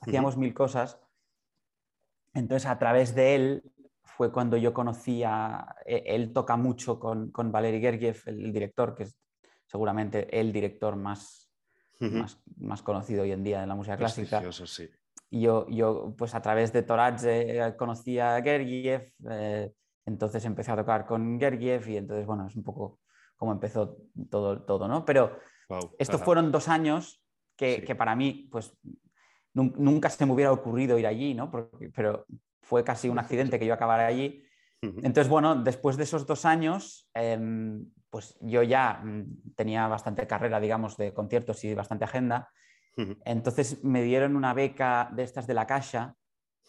[0.00, 1.00] hacíamos mil cosas.
[2.32, 5.76] Entonces, a través de él fue cuando yo conocí a...
[5.84, 9.18] E, él toca mucho con, con Valery Gergiev, el director, que es
[9.66, 11.50] seguramente el director más,
[12.00, 14.42] más, más, conocido hoy en día en la música clásica.
[14.52, 14.88] Sí.
[15.30, 19.72] Y yo, yo, pues a través de Toradze eh, conocí a Gergiev, eh,
[20.06, 23.00] entonces empecé a tocar con Gergiev y entonces, bueno, es un poco
[23.36, 23.98] como empezó
[24.30, 25.04] todo, todo ¿no?
[25.04, 25.38] Pero
[25.98, 27.24] estos fueron dos años
[27.56, 28.76] que, que, para mí, pues
[29.54, 31.50] nunca se me hubiera ocurrido ir allí, ¿no?
[31.50, 32.26] pero
[32.62, 34.44] fue casi un accidente que yo acabara allí.
[34.80, 40.60] Entonces, bueno, después de esos dos años, em, pues yo ya mm, tenía bastante carrera,
[40.60, 42.50] digamos, de conciertos y bastante agenda.
[43.24, 46.16] Entonces me dieron una beca de estas de la Caixa.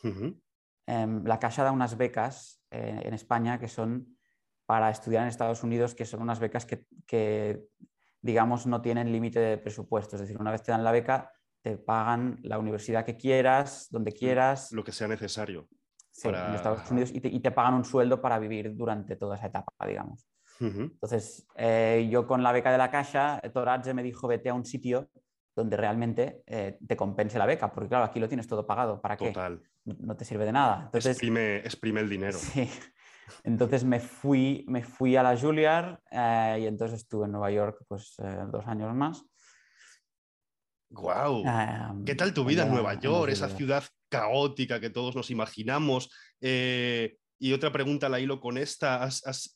[0.04, 4.18] Em, la Caixa da unas becas eh, en España que son
[4.66, 7.64] para estudiar en Estados Unidos, que son unas becas que,
[8.22, 10.16] digamos, no tienen límite de presupuesto.
[10.16, 14.12] Es decir, una vez te dan la beca, te pagan la universidad que quieras, donde
[14.12, 14.72] quieras.
[14.72, 15.68] Lo que sea necesario.
[16.12, 19.88] Sí, en Estados Unidos y te, pagan un sueldo para vivir durante toda esa etapa,
[19.88, 20.28] digamos.
[20.60, 24.66] Entonces, eh, yo con la beca de la Caixa, Toradze me dijo, vete a un
[24.66, 25.10] sitio
[25.60, 29.18] donde realmente eh, te compense la beca, porque claro, aquí lo tienes todo pagado, ¿para
[29.18, 29.28] qué?
[29.28, 29.62] Total.
[29.86, 30.84] No te sirve de nada.
[30.86, 32.38] Entonces, exprime, el dinero.
[32.38, 32.70] Sí.
[33.44, 37.86] Entonces me fui, me fui a la Juilliard eh, y entonces estuve en Nueva York
[37.88, 39.24] pues eh, dos años más.
[40.90, 41.44] ¡Guau!
[42.06, 43.32] ¿Qué tal tu vida en Nueva York?
[43.32, 46.10] Esa ciudad caótica que todos nos imaginamos.
[47.42, 49.08] Y otra pregunta la hilo con esta.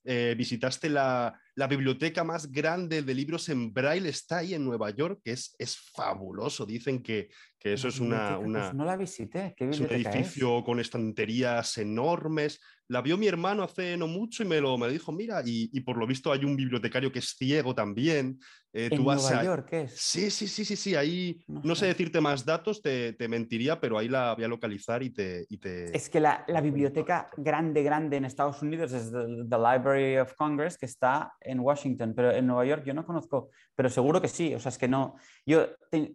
[0.05, 1.37] Eh, ¿Visitaste la,
[1.69, 4.07] biblioteca más grande de libros en braille?
[4.07, 6.65] Está ahí en Nueva York, que es, es fabuloso.
[6.65, 7.29] Dicen que,
[7.61, 9.53] eso es una, pues no la visité.
[9.57, 12.61] es un edificio con estanterías enormes.
[12.93, 15.97] La vio mi hermano hace no mucho y me lo, me dijo, mira, y, por
[15.97, 18.39] lo visto hay un bibliotecario que es ciego también.
[18.71, 19.99] Eh, ¿En Nueva York qué es?
[19.99, 20.93] Sí, sí, sí, sí, sí.
[20.93, 21.87] Ahí no, sé.
[21.87, 25.47] decirte más datos, te, mentiría, pero ahí la voy a localizar y te...
[25.49, 25.95] Y te...
[25.95, 30.77] Es que la, la biblioteca grande, grande en Estados Unidos es the, Library of Congress,
[30.77, 34.53] que está en Washington, pero en Nueva York yo no conozco, pero seguro que sí.
[34.53, 35.15] O sea, es que no...
[35.47, 35.65] Yo,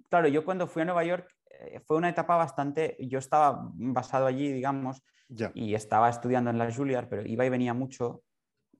[0.08, 1.28] claro, yo cuando fui a Nueva York
[1.84, 5.02] fue una etapa bastante, yo estaba basado allí, digamos,
[5.54, 8.22] y estaba estudiando en la Juilliard, pero iba y venía mucho.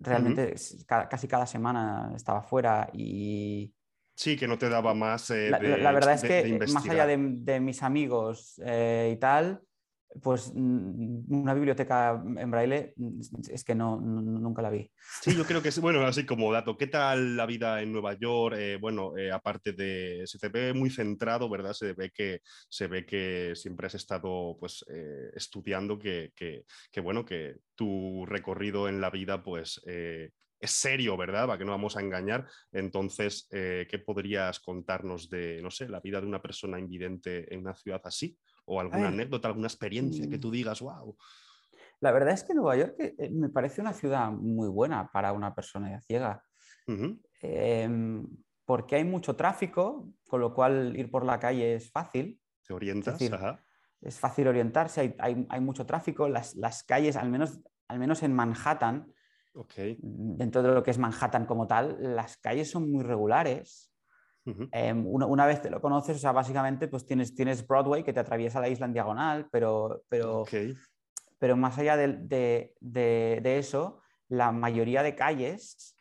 [0.01, 0.55] Realmente
[0.87, 3.75] casi cada semana estaba fuera y...
[4.14, 5.31] Sí, que no te daba más...
[5.31, 9.62] Eh, la, verdad es que más allá de, mis amigos eh, y tal,
[10.23, 14.90] pues mm, una biblioteca en braille mm, es que no, nunca la vi.
[15.23, 18.14] Sí, yo creo que es, bueno, así como dato, ¿qué tal la vida en Nueva
[18.14, 18.57] York?
[18.59, 21.73] Eh, bueno, eh, aparte de, se te ve muy centrado, ¿verdad?
[21.73, 27.25] Se ve que, se ve que siempre has estado pues eh, estudiando, que, que, bueno,
[27.25, 31.47] que tu recorrido en la vida pues es serio, ¿verdad?
[31.47, 32.49] Para que no vamos a engañar.
[32.73, 37.75] Entonces, ¿qué podrías contarnos de, no sé, la vida de una persona invidente en una
[37.75, 38.37] ciudad así?
[38.69, 40.41] O alguna anécdota, alguna experiencia que mm.
[40.41, 41.17] tú digas, wow.
[42.01, 45.55] La verdad es que Nueva York eh, me parece una ciudad muy buena para una
[45.55, 46.45] persona ciega,
[47.41, 48.25] em,
[48.65, 52.41] porque hay mucho tráfico, con lo cual ir por la calle es fácil.
[52.65, 53.21] ¿Te orientas?
[54.01, 59.13] Es, fácil orientarse, hay, mucho tráfico, las, las, calles, al menos, al menos en Manhattan,
[59.99, 63.88] dentro de lo que es Manhattan como tal, las calles son muy regulares.
[64.73, 68.21] Em, una, vez te lo conoces, o sea, básicamente pues tienes, tienes Broadway que te
[68.21, 70.45] atraviesa la isla en diagonal, pero, pero,
[71.39, 75.97] pero más allá de, eso, la mayoría de calles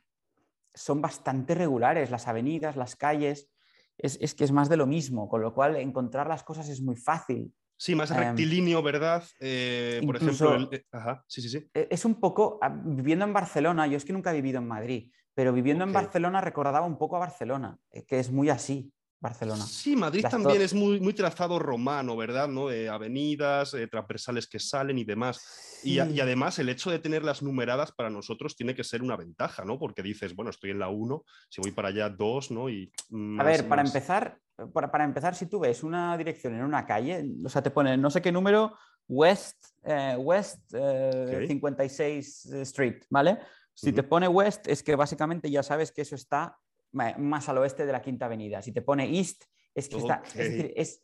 [0.74, 3.50] son bastante regulares, las avenidas, las calles,
[3.98, 6.96] es, que es más de lo mismo, con lo cual encontrar las cosas es muy
[6.96, 7.54] fácil.
[7.78, 9.24] Sí, más em, rectilíneo, ¿verdad?
[9.40, 10.84] Eh, por ejemplo, eh,
[11.28, 11.70] sí, sí, sí.
[11.74, 14.68] E, es un poco, ah, viviendo en Barcelona, yo es que nunca he vivido en
[14.68, 18.92] Madrid, pero viviendo en Barcelona recordaba un poco a Barcelona, eh, que es muy así.
[19.20, 19.66] Barcelona.
[19.66, 22.48] Sí, Madrid también es muy, muy trazado romano, ¿verdad?
[22.48, 22.68] ¿No?
[22.68, 25.82] Avenidas, eh, transversales que salen y demás.
[25.84, 29.80] Y, además el hecho de tenerlas numeradas para nosotros tiene que ser una ventaja, ¿no?
[29.80, 32.70] Porque dices, bueno, estoy en la 1, si voy para allá 2, ¿no?
[32.70, 32.92] Y
[33.40, 34.40] a ver, para empezar,
[34.74, 38.10] para, empezar, si tú ves una dirección en una calle, o sea, te pone no
[38.10, 38.74] sé qué número,
[39.08, 43.40] West, eh, West 56 Street, ¿vale?
[43.74, 46.58] Si te pone West, es que básicamente ya sabes que eso está
[46.92, 48.62] más al oeste de la Quinta Avenida.
[48.64, 49.44] Si te pone East,
[49.76, 50.24] es que está.
[50.36, 51.04] Es,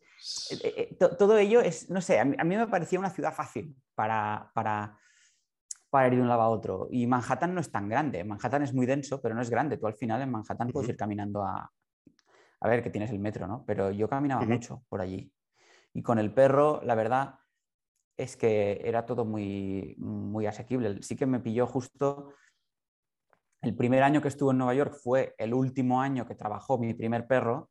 [0.63, 4.97] eh, todo ello es, no sé, a mí, me parecía una ciudad fácil para, para,
[5.89, 6.87] para, ir de un lado a otro.
[6.89, 8.23] Y Manhattan no es tan grande.
[8.23, 9.77] Manhattan es muy denso, pero no es grande.
[9.77, 11.71] Tú al final en Manhattan puedes ir caminando a,
[12.63, 13.65] a ver, que tienes el metro, ¿no?
[13.67, 15.29] Pero yo caminaba mucho por allí.
[15.93, 17.35] Y con el perro, la verdad
[18.15, 21.03] es que era todo muy, muy asequible.
[21.03, 22.33] Sí que me pilló justo
[23.61, 26.93] el primer año que estuve en Nueva York fue el último año que trabajó mi
[26.93, 27.69] primer perro,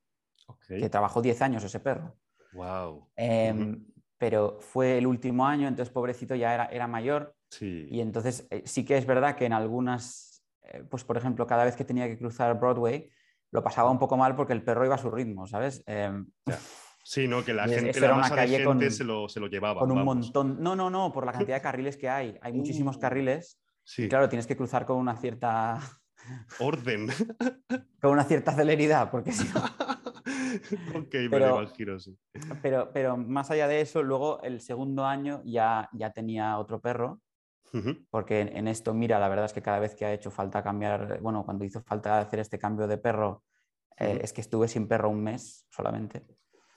[0.68, 2.14] que trabajó 10 años ese perro.
[2.52, 3.08] Wow.
[3.16, 3.86] Em,
[4.18, 7.34] pero fue el último año, entonces pobrecito ya era, era mayor.
[7.48, 7.86] Sí.
[7.90, 11.64] Y entonces eh, sí que es verdad que en algunas, eh, pues por ejemplo, cada
[11.64, 13.10] vez que tenía que cruzar Broadway,
[13.52, 15.84] lo pasaba un poco mal porque el perro iba a su ritmo, ¿sabes?
[15.86, 16.26] Em,
[17.04, 19.80] Sí, no, que la gente, la masa de gente se, lo, se, lo, llevaba.
[19.80, 20.62] Con un montón.
[20.62, 22.38] No, no, no, por la cantidad de carriles que hay.
[22.40, 23.58] Hay muchísimos uh, carriles.
[23.84, 24.08] Sí.
[24.08, 25.80] claro, tienes que cruzar con una cierta.
[26.60, 27.08] Orden.
[28.00, 29.64] con una cierta celeridad, porque si no.
[31.00, 32.16] ok, pero, me giro, sí.
[32.62, 37.20] Pero, pero más allá de eso, luego el segundo año ya, ya tenía otro perro.
[38.10, 41.20] Porque en, esto, mira, la verdad es que cada vez que ha hecho falta cambiar,
[41.20, 43.44] bueno, cuando hizo falta hacer este cambio de perro,
[43.96, 46.26] eh, es que estuve sin perro un mes solamente.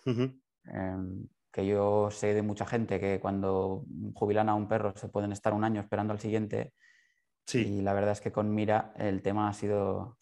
[0.06, 5.32] Em, que yo sé de mucha gente que cuando jubilan a un perro se pueden
[5.32, 6.74] estar un año esperando al siguiente.
[7.46, 7.60] Sí.
[7.60, 10.18] Y la verdad es que con Mira el tema ha sido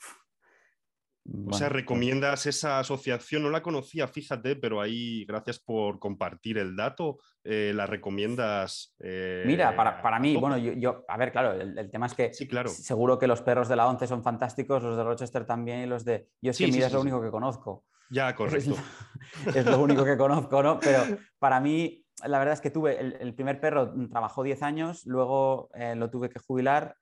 [1.25, 6.75] o sea, recomiendas esa asociación, no la conocía, fíjate, pero ahí, gracias por compartir el
[6.75, 8.93] dato, eh, la recomiendas.
[8.99, 12.69] Eh, Mira, para, mí, bueno, yo, a ver, claro, el, tema es que sí, claro.
[12.69, 16.03] seguro que los perros de la ONCE son fantásticos, los de Rochester también y los
[16.03, 16.27] de...
[16.41, 17.85] Yo es que Mira es lo único que conozco.
[18.09, 18.75] Ya, correcto.
[19.55, 20.79] Es, lo único que conozco, ¿no?
[20.79, 21.01] Pero
[21.39, 25.95] para mí, la verdad es que tuve, el, primer perro trabajó 10 años, luego eh,
[25.95, 26.97] lo tuve que jubilar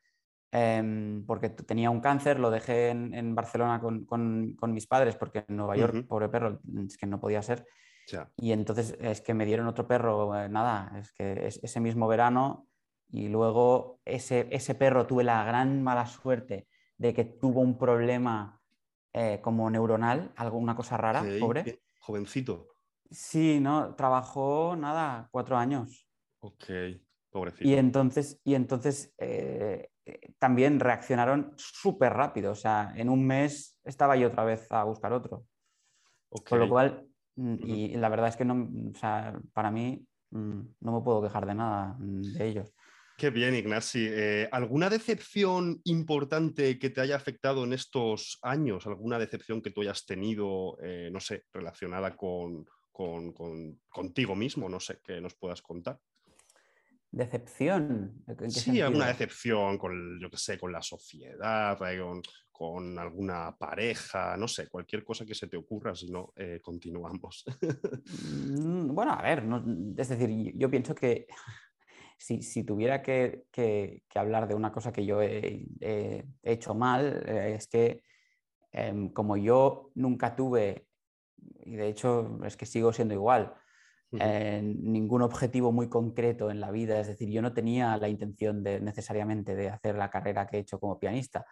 [0.54, 5.78] Em, porque tenía un cáncer, lo dejé en, Barcelona con, mis padres porque en Nueva
[5.78, 7.66] York, pobre perro, es que no podía ser.
[8.36, 12.68] Y entonces es que me dieron otro perro, eh, nada, es que ese mismo verano
[13.10, 18.62] y luego ese, ese perro tuve la gran mala suerte de que tuvo un problema
[19.14, 21.82] eh, como neuronal, alguna cosa rara, pobre.
[22.00, 22.68] Jovencito.
[23.10, 26.08] Sí, no, trabajó nada, cuatro años.
[26.40, 26.66] Ok,
[27.30, 27.68] pobrecito.
[27.68, 29.91] Y entonces, y entonces eh, eh,
[30.40, 32.52] también reaccionaron súper rápido.
[32.52, 35.46] O sea, en un mes estaba yo otra vez a buscar otro.
[36.48, 40.62] Con lo cual, mm, y la verdad es que no, o sea, para mí mm,
[40.80, 42.74] no me puedo quejar de nada mm, de ellos.
[43.18, 44.08] Qué bien, Ignasi.
[44.10, 48.88] Eh, ¿Alguna decepción importante que te haya afectado en estos años?
[48.88, 54.70] ¿Alguna decepción que tú hayas tenido, eh, no sé, relacionada con, contigo mismo?
[54.70, 56.00] No sé, que nos puedas contar.
[57.12, 58.24] ¿Decepción?
[58.48, 64.48] sí, alguna decepción con, yo que sé, con la sociedad, eh, con, alguna pareja, no
[64.48, 67.44] sé, cualquier cosa que se te ocurra, si no, eh, continuamos.
[68.34, 69.44] Mm, bueno, a ver,
[69.98, 71.28] es decir, yo pienso que
[72.18, 73.44] si, tuviera que,
[74.16, 75.66] hablar de una cosa que yo he,
[76.44, 78.04] hecho mal, eh, es que
[78.72, 80.88] em, como yo nunca tuve,
[81.66, 83.54] y de hecho es que sigo siendo igual,
[84.12, 87.00] ningún objetivo muy concreto en la vida.
[87.00, 90.60] Es decir, yo no tenía la intención de, necesariamente de hacer la carrera que he
[90.60, 91.46] hecho como pianista.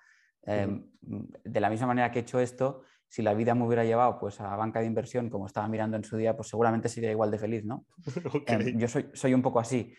[0.44, 4.20] Em, de la misma manera que he hecho esto, si la vida me hubiera llevado
[4.20, 7.32] pues, a banca de inversión, como estaba mirando en su día, pues seguramente sería igual
[7.32, 7.86] de feliz, ¿no?
[8.48, 9.94] Em, yo soy, soy, un poco así.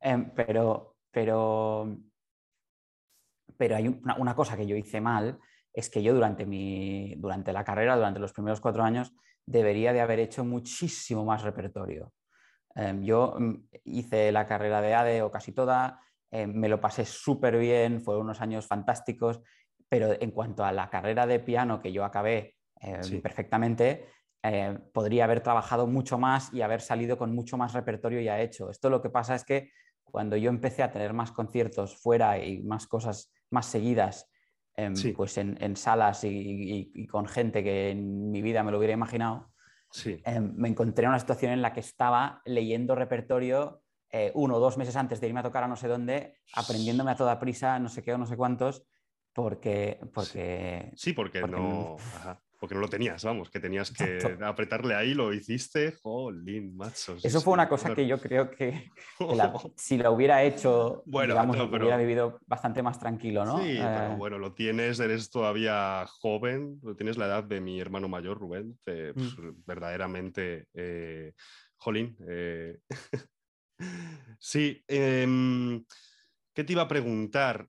[0.00, 1.96] Em, pero, pero,
[3.56, 5.38] pero hay una, una, cosa que yo hice mal,
[5.72, 9.14] es que yo durante, mi, durante la carrera, durante los primeros cuatro años,
[9.46, 12.12] debería de haber hecho muchísimo más repertorio.
[12.74, 13.54] Em, yo mm,
[13.84, 18.24] hice la carrera de ADE o casi toda, em, me lo pasé súper bien, fueron
[18.24, 19.40] unos años fantásticos,
[19.88, 24.06] pero en cuanto a la carrera de piano que yo acabé em, perfectamente,
[24.92, 28.68] podría haber trabajado mucho más y haber salido con mucho más repertorio ya hecho.
[28.68, 29.70] Esto lo que pasa es que
[30.02, 34.30] cuando yo empecé a tener más conciertos fuera y más cosas más seguidas
[35.16, 39.52] pues en, salas y, con gente que en mi vida me lo hubiera imaginado,
[40.04, 44.60] em, me encontré en una situación en la que estaba leyendo repertorio eh, uno o
[44.60, 47.80] dos meses antes de irme a tocar a no sé dónde, aprendiéndome a toda prisa,
[47.80, 48.86] no sé qué o no sé cuántos,
[49.32, 49.98] porque...
[50.12, 51.96] porque sí, porque, no
[52.64, 57.14] porque no lo tenías, vamos, que tenías que apretarle ahí, lo hiciste, jolín, macho.
[57.22, 58.90] Eso fue una cosa que yo creo que,
[59.76, 63.58] si lo hubiera hecho, bueno, digamos, hubiera vivido bastante más tranquilo, ¿no?
[63.58, 68.08] Sí, pero eh, bueno, lo tienes, eres todavía joven, tienes la edad de mi hermano
[68.08, 69.62] mayor, Rubén, pues, mm.
[69.66, 71.34] verdaderamente, eh,
[71.76, 72.16] jolín.
[72.26, 72.78] Eh,
[74.40, 75.84] sí, em,
[76.54, 77.68] ¿qué te iba a preguntar?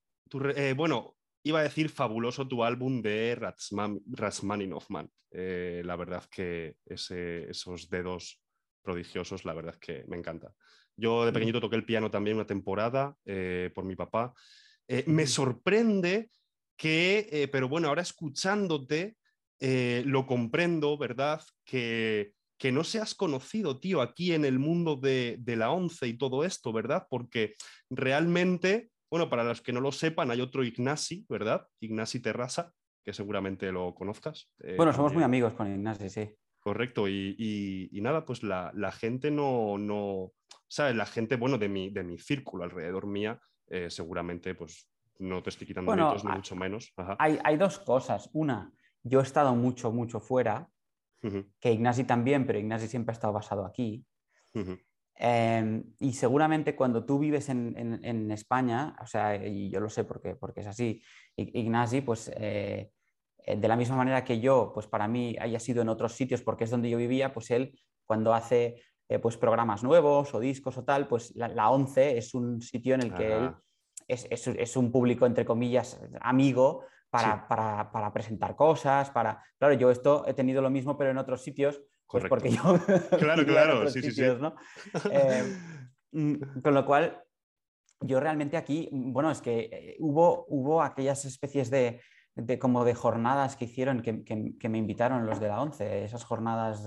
[0.78, 1.15] bueno,
[1.46, 4.86] iba a decir fabuloso tu álbum de Ratsman, Ratsmaninov,
[5.30, 8.42] eh, la verdad que esos dedos
[8.82, 10.52] prodigiosos, la verdad es que me encanta.
[10.98, 14.34] Yo de pequeñito toqué el piano también una temporada eh, por mi papá.
[14.88, 16.32] Eh, me sorprende
[16.76, 19.16] que, pero bueno, ahora escuchándote,
[19.60, 21.44] lo comprendo, ¿verdad?
[21.64, 26.18] Que, que no seas conocido, tío, aquí en el mundo de, de la once y
[26.18, 27.06] todo esto, ¿verdad?
[27.10, 27.54] Porque
[27.90, 31.68] realmente bueno, para los que no lo sepan, hay otro Ignasi, ¿verdad?
[31.80, 34.52] Ignasi Terrasa, que seguramente lo conozcas.
[34.60, 36.30] Eh, bueno, somos muy amigos con Ignasi, sí.
[36.60, 40.32] Correcto, y, nada, pues la, gente no, no,
[40.68, 40.96] ¿sabes?
[40.96, 44.90] La gente, bueno, de mi, de mi círculo alrededor mía, eh, seguramente, pues
[45.20, 46.92] no te estoy quitando bueno, ni mucho menos.
[47.20, 48.30] Hay, hay, dos cosas.
[48.34, 48.72] Una,
[49.04, 50.68] yo he estado mucho, mucho fuera,
[51.60, 54.06] que Ignasi también, pero Ignasi siempre ha estado basado aquí.
[55.18, 60.36] Em, y seguramente cuando tú vives en, España, o sea, y yo lo sé porque,
[60.36, 61.02] porque es así,
[61.38, 62.92] Ignasi, pues eh,
[63.38, 66.42] eh, de la misma manera que yo, pues para mí haya sido en otros sitios
[66.42, 70.78] porque es donde yo vivía, pues él cuando hace eh, pues programas nuevos o discos
[70.78, 73.52] o tal, pues la, ONCE es un sitio en el que él
[74.08, 79.42] es, es, un público, entre comillas, amigo para, para, para presentar cosas, para...
[79.58, 82.62] Claro, yo esto he tenido lo mismo, pero en otros sitios pues porque yo.
[83.20, 84.24] Claro, claro, sí, sí, sí.
[85.12, 85.58] Eh,
[86.12, 87.24] mm, con lo cual,
[88.02, 92.02] yo realmente aquí, bueno, es que eh, hubo, hubo aquellas especies de,
[92.36, 96.24] de, como de jornadas que hicieron, que, que, me invitaron los de la ONCE, esas
[96.24, 96.86] jornadas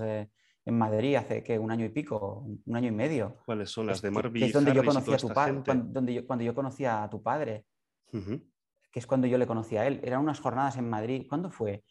[0.65, 3.37] en Madrid hace que un año y pico, un año y medio.
[3.45, 4.41] ¿Cuáles son las de Marvin?
[4.41, 7.07] Que es donde yo conocí a tu padre, cuando, donde yo, cuando yo conocí a
[7.09, 7.65] tu padre,
[8.11, 9.99] que es cuando yo le conocí a él.
[10.03, 11.25] Eran unas jornadas en Madrid.
[11.27, 11.83] ¿Cuándo fue?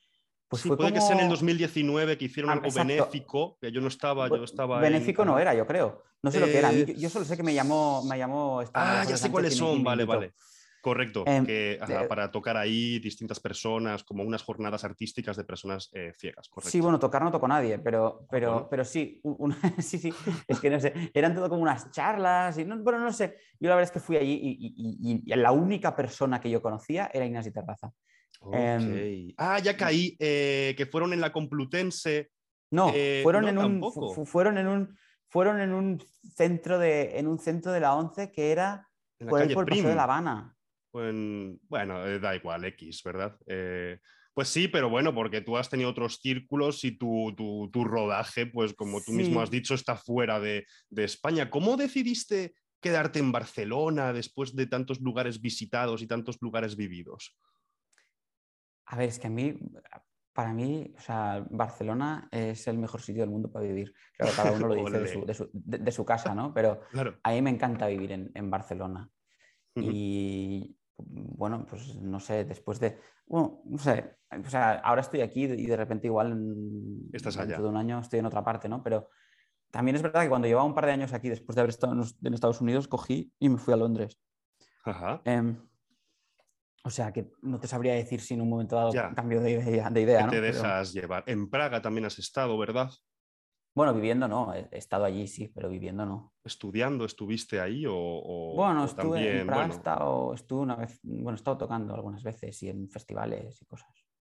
[0.49, 3.83] Pues sí, puede que sea en el 2019 que hicieron ah, algo benéfico, que yo
[3.83, 4.81] no estaba, yo estaba.
[4.81, 6.03] Benéfico no era, yo creo.
[6.23, 6.73] No sé lo que era.
[6.73, 8.63] Yo solo sé que me llamó, me llamó.
[8.73, 10.33] Ah, ya sé cuáles son, vale, vale.
[10.81, 11.79] Correcto, em, que,
[12.09, 16.49] para tocar ahí distintas personas, como unas jornadas artísticas de personas eh, ciegas.
[16.49, 16.71] Correcto.
[16.71, 19.21] Sí, bueno, tocar no tocó nadie, pero, pero, pero sí,
[19.81, 20.15] sí, sí,
[20.47, 23.69] es que no sé, eran todo como unas charlas, y no, bueno, no sé, yo
[23.69, 27.27] la verdad es que fui allí y, y la única persona que yo conocía era
[27.27, 27.93] Ignacio Terraza.
[28.53, 32.31] Em, ah, ya caí, eh, que fueron en la Complutense.
[32.71, 33.93] No, eh, fueron, en un,
[34.27, 38.53] fueron, en un, fueron en un centro de, en un centro de la ONCE que
[38.53, 40.55] era por el, por de La Habana.
[40.93, 43.39] bueno, eh, da igual, X, ¿verdad?
[44.35, 47.35] pues sí, pero bueno, porque tú has tenido otros círculos y tu,
[47.73, 51.51] tu, rodaje, pues como tú mismo has dicho, está fuera de, de España.
[51.51, 57.37] ¿Cómo decidiste quedarte en Barcelona después de tantos lugares visitados y tantos lugares vividos?
[58.91, 59.59] A ver, es que a mí,
[60.33, 63.93] para mí, o sea, Barcelona es el mejor sitio del mundo para vivir.
[64.17, 65.23] Claro, cada uno lo dice
[65.53, 66.55] de su, casa, ¿no?
[66.55, 66.81] Pero
[67.23, 69.11] a mí me encanta vivir en, Barcelona.
[69.75, 72.99] Y bueno, pues no sé, después de.
[73.27, 76.33] Bueno, no sé, o sea, ahora estoy aquí y de repente igual.
[76.33, 77.49] En, Estás allá.
[77.49, 78.83] Dentro de un año estoy en otra parte, ¿no?
[78.83, 79.11] Pero
[79.71, 81.93] también es verdad que cuando llevaba un par de años aquí, después de haber estado
[81.93, 84.19] en, Estados Unidos, cogí y me fui a Londres.
[84.85, 85.21] Ajá.
[85.25, 85.68] Em,
[86.89, 89.91] o sea, que no te sabría decir si en un momento dado cambio de idea.
[89.91, 91.23] De idea te dejas llevar.
[91.27, 92.91] En Praga también has estado, ¿verdad?
[93.75, 96.33] Bueno, viviendo no, he estado allí sí, pero viviendo no.
[96.43, 101.59] ¿Estudiando estuviste ahí o, Bueno, estuve en Praga, estado, estuve una vez, bueno, he estado
[101.59, 103.91] tocando algunas veces y en festivales y cosas.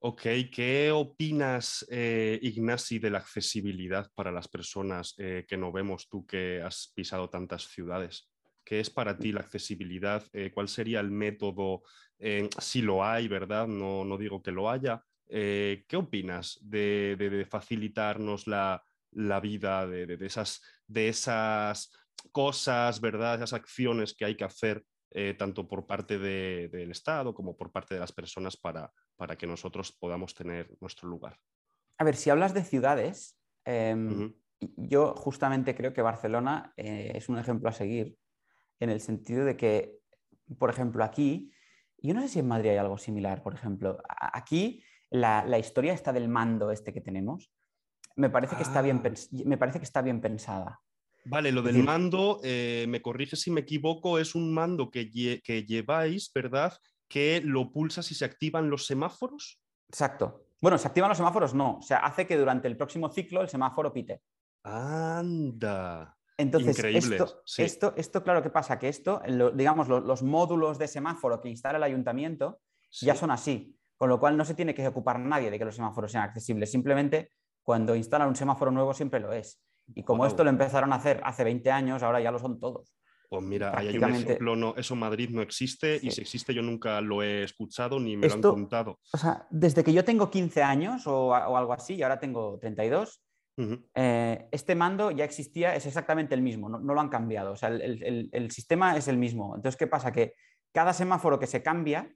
[0.04, 0.24] Ok,
[0.54, 6.26] ¿qué opinas, eh, Ignasi, de la accesibilidad para las personas eh, que no vemos tú
[6.26, 8.31] que has pisado tantas ciudades?
[8.64, 10.24] ¿Qué es para ti la accesibilidad?
[10.34, 11.84] Eh, ¿Cuál sería el método
[12.24, 13.68] eh, si lo hay, ¿verdad?
[13.68, 15.04] No, no digo que lo haya.
[15.28, 18.84] Eh, ¿Qué opinas de, facilitarnos la,
[19.42, 21.92] vida, de, esas, de esas
[22.32, 23.36] cosas, ¿verdad?
[23.36, 27.96] Esas acciones que hay que hacer eh, tanto por parte del Estado como por parte
[27.96, 31.40] de las personas para, para que nosotros podamos tener nuestro lugar.
[31.98, 33.36] A ver, si hablas de ciudades,
[33.66, 34.32] em,
[34.78, 38.16] yo justamente creo que Barcelona es un ejemplo a seguir
[38.82, 40.00] en el sentido de que,
[40.58, 41.52] por ejemplo, aquí
[42.02, 44.00] yo no sé si en Madrid hay algo similar, por ejemplo.
[44.10, 47.52] Aquí la, historia está del mando este que tenemos.
[48.16, 49.12] Me parece, que, está bien, ah.
[49.46, 50.82] me parece que está bien pensada.
[51.26, 55.10] Vale, lo del mando, eh, me corrige si me equivoco, es un mando que,
[55.44, 56.74] que lleváis, ¿verdad?
[57.08, 59.62] Que lo pulsas y se activan los semáforos.
[59.88, 60.48] Exacto.
[60.60, 61.78] Bueno, se activan los semáforos, no.
[61.78, 64.22] O sea, hace que durante el próximo ciclo el semáforo pite.
[64.64, 66.18] Anda.
[66.42, 68.80] Entonces, esto, esto, esto, claro, ¿qué pasa?
[68.80, 69.22] Que esto,
[69.54, 72.60] digamos, los, módulos de semáforo que instala el ayuntamiento
[73.02, 75.76] ya son así, con lo cual no se tiene que ocupar nadie de que los
[75.76, 76.72] semáforos sean accesibles.
[76.72, 77.32] Simplemente
[77.64, 79.62] cuando instalan un semáforo nuevo siempre lo es.
[79.94, 82.94] Y como esto lo empezaron a hacer hace 20 años, ahora ya lo son todos.
[83.30, 86.62] Pues mira, hay un ejemplo, no, eso en Madrid no existe y si existe yo
[86.62, 89.00] nunca lo he escuchado ni me lo han contado.
[89.14, 92.60] O sea, desde que yo tengo 15 años o, o algo así y ahora tengo
[92.60, 93.22] 32,
[93.58, 97.52] Eh, este mando ya existía, es exactamente el mismo, no, lo han cambiado.
[97.52, 99.56] O sea, el, sistema es el mismo.
[99.56, 100.12] Entonces, ¿qué pasa?
[100.12, 100.34] Que
[100.72, 102.14] cada semáforo que se cambia,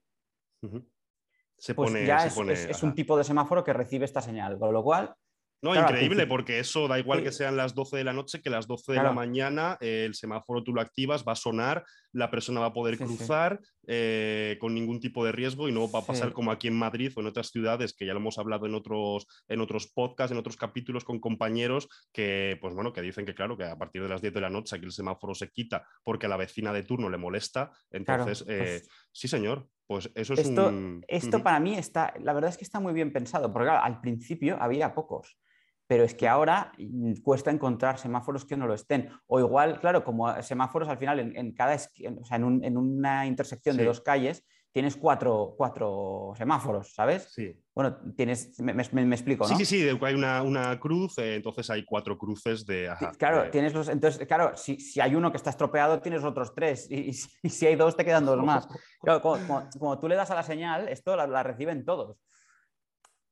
[1.58, 4.58] se pues pone, ya es, un tipo de semáforo que recibe esta señal.
[4.58, 5.14] Con lo cual,
[5.62, 8.66] no, increíble, porque eso da igual que sean las 12 de la noche que las
[8.66, 11.84] 12 de la mañana, eh, el semáforo tú lo activas, va a sonar,
[12.16, 16.00] la persona va a poder cruzar eh, con ningún tipo de riesgo y no va
[16.00, 18.64] a pasar como aquí en Madrid o en otras ciudades, que ya lo hemos hablado
[18.66, 23.26] en otros, en otros podcasts, en otros capítulos con compañeros, que pues bueno, que dicen
[23.26, 25.50] que claro, que a partir de las 10 de la noche aquí el semáforo se
[25.50, 27.70] quita porque a la vecina de turno le molesta.
[27.90, 31.04] Entonces, eh, pues sí señor, pues eso es esto, un...
[31.06, 34.56] Esto para mí está, la verdad es que está muy bien pensado, porque al principio
[34.58, 35.38] había pocos
[35.86, 39.10] pero es que ahora mm, cuesta encontrar semáforos que no lo estén.
[39.26, 43.84] O igual, claro, como semáforos al final en, cada o sea, en, una intersección de
[43.84, 47.30] dos calles tienes cuatro, cuatro, semáforos, ¿sabes?
[47.32, 47.58] Sí.
[47.74, 49.56] Bueno, tienes, me, explico, ¿no?
[49.56, 52.92] Sí, sí, sí, hay una, una cruz, eh, entonces hay cuatro cruces de...
[53.16, 56.90] claro, tienes los, entonces, claro, si, si, hay uno que está estropeado, tienes otros tres,
[56.90, 58.68] y, si hay dos, te quedan dos más.
[59.00, 62.18] Claro, como, tú le das a la señal, esto la reciben todos.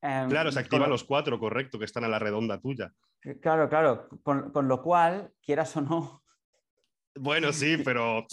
[0.05, 2.93] Em, claro, se activan los cuatro, correcto, que están a la redonda tuya.
[3.41, 6.23] Claro, claro, con, lo cual, quieras o no.
[7.15, 8.27] Bueno, sí, pero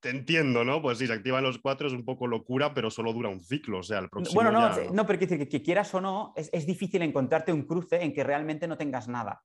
[0.00, 0.82] te entiendo, ¿no?
[0.82, 3.78] Pues sí, se activan los cuatro, es un poco locura, pero solo dura un ciclo,
[3.78, 4.34] o sea, el próximo.
[4.34, 8.02] Bueno, no, no, pero quiero decir que, quieras o no, es, difícil encontrarte un cruce
[8.02, 9.44] en que realmente no tengas nada.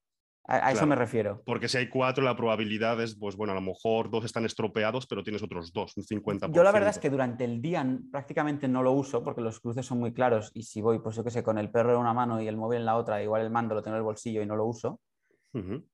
[0.51, 1.43] A, eso me refiero.
[1.45, 5.05] Porque si hay cuatro, la probabilidad es, pues bueno, a lo mejor dos están estropeados,
[5.05, 6.51] pero tienes otros dos, un 50%.
[6.51, 9.85] Yo la verdad es que durante el día prácticamente no lo uso porque los cruces
[9.85, 12.15] son muy claros y si voy, pues yo qué sé, con el perro en una
[12.15, 14.41] mano y el móvil en la otra, igual el mando lo tengo en el bolsillo
[14.41, 14.99] y no lo uso.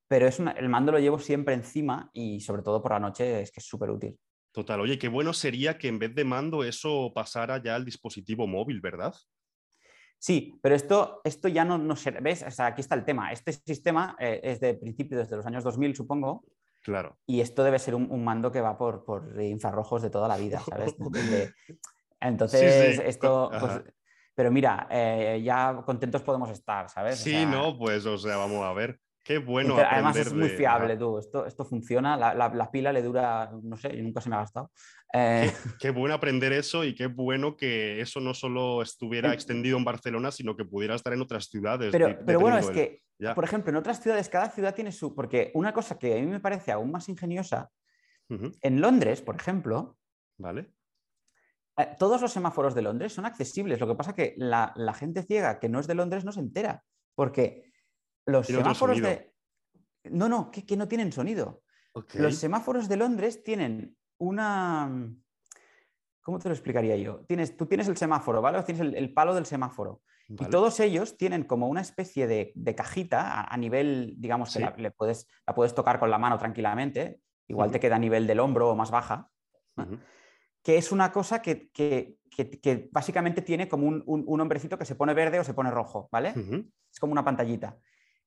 [0.07, 3.51] Pero es el mando lo llevo siempre encima y sobre todo por la noche es
[3.51, 4.17] que es súper útil.
[4.51, 8.47] Total, oye, qué bueno sería que en vez de mando eso pasara ya al dispositivo
[8.47, 9.13] móvil, ¿verdad?
[10.19, 12.11] Sí, pero esto, esto ya no, no se...
[12.11, 12.59] ¿Ves?
[12.59, 13.31] aquí está el tema.
[13.31, 16.43] Este sistema eh, es de principio, desde los años 2000, supongo.
[16.81, 17.17] Claro.
[17.25, 20.59] Y esto debe ser un, mando que va por, por, infrarrojos de toda la vida,
[20.59, 20.95] ¿sabes?
[22.19, 23.51] Entonces, esto...
[23.59, 23.81] Pues,
[24.35, 27.19] pero mira, eh, ya contentos podemos estar, ¿sabes?
[27.19, 28.99] Sí, no, pues, o sea, vamos a ver.
[29.25, 29.75] Qué bueno.
[29.77, 31.17] además es muy fiable, tú.
[31.17, 34.71] Esto, esto funciona, la, la, pila le dura, no sé, nunca se me ha gastado.
[35.11, 39.83] Eh, qué, bueno aprender eso y qué bueno que eso no solo estuviera extendido en
[39.83, 41.91] Barcelona, sino que pudiera estar en otras ciudades.
[41.91, 43.01] Pero, pero bueno, es que,
[43.33, 45.15] por ejemplo, en otras ciudades, cada ciudad tiene su...
[45.15, 47.71] Porque una cosa que a mí me parece aún más ingeniosa,
[48.29, 49.97] en Londres, por ejemplo,
[50.37, 50.71] ¿Vale?
[51.77, 53.79] Eh, todos los semáforos de Londres son accesibles.
[53.79, 56.31] Lo que pasa es que la, la gente ciega que no es de Londres no
[56.31, 56.83] se entera.
[57.15, 57.71] Porque
[58.25, 59.33] los semáforos de.
[60.05, 61.63] No, no, que, no tienen sonido.
[62.13, 64.89] Los semáforos de Londres tienen una.
[66.21, 67.23] ¿Cómo te lo explicaría yo?
[67.27, 68.61] Tienes, tú tienes el semáforo, ¿vale?
[68.63, 70.01] tienes el, palo del semáforo.
[70.27, 74.89] Y todos ellos tienen como una especie de, cajita a, nivel, digamos, que la, le
[74.89, 78.71] puedes, la puedes tocar con la mano tranquilamente, igual te queda a nivel del hombro
[78.71, 79.29] o más baja,
[80.63, 81.69] que es una cosa que,
[82.91, 86.33] básicamente tiene como un, hombrecito que se pone verde o se pone rojo, ¿vale?
[86.91, 87.77] Es como una pantallita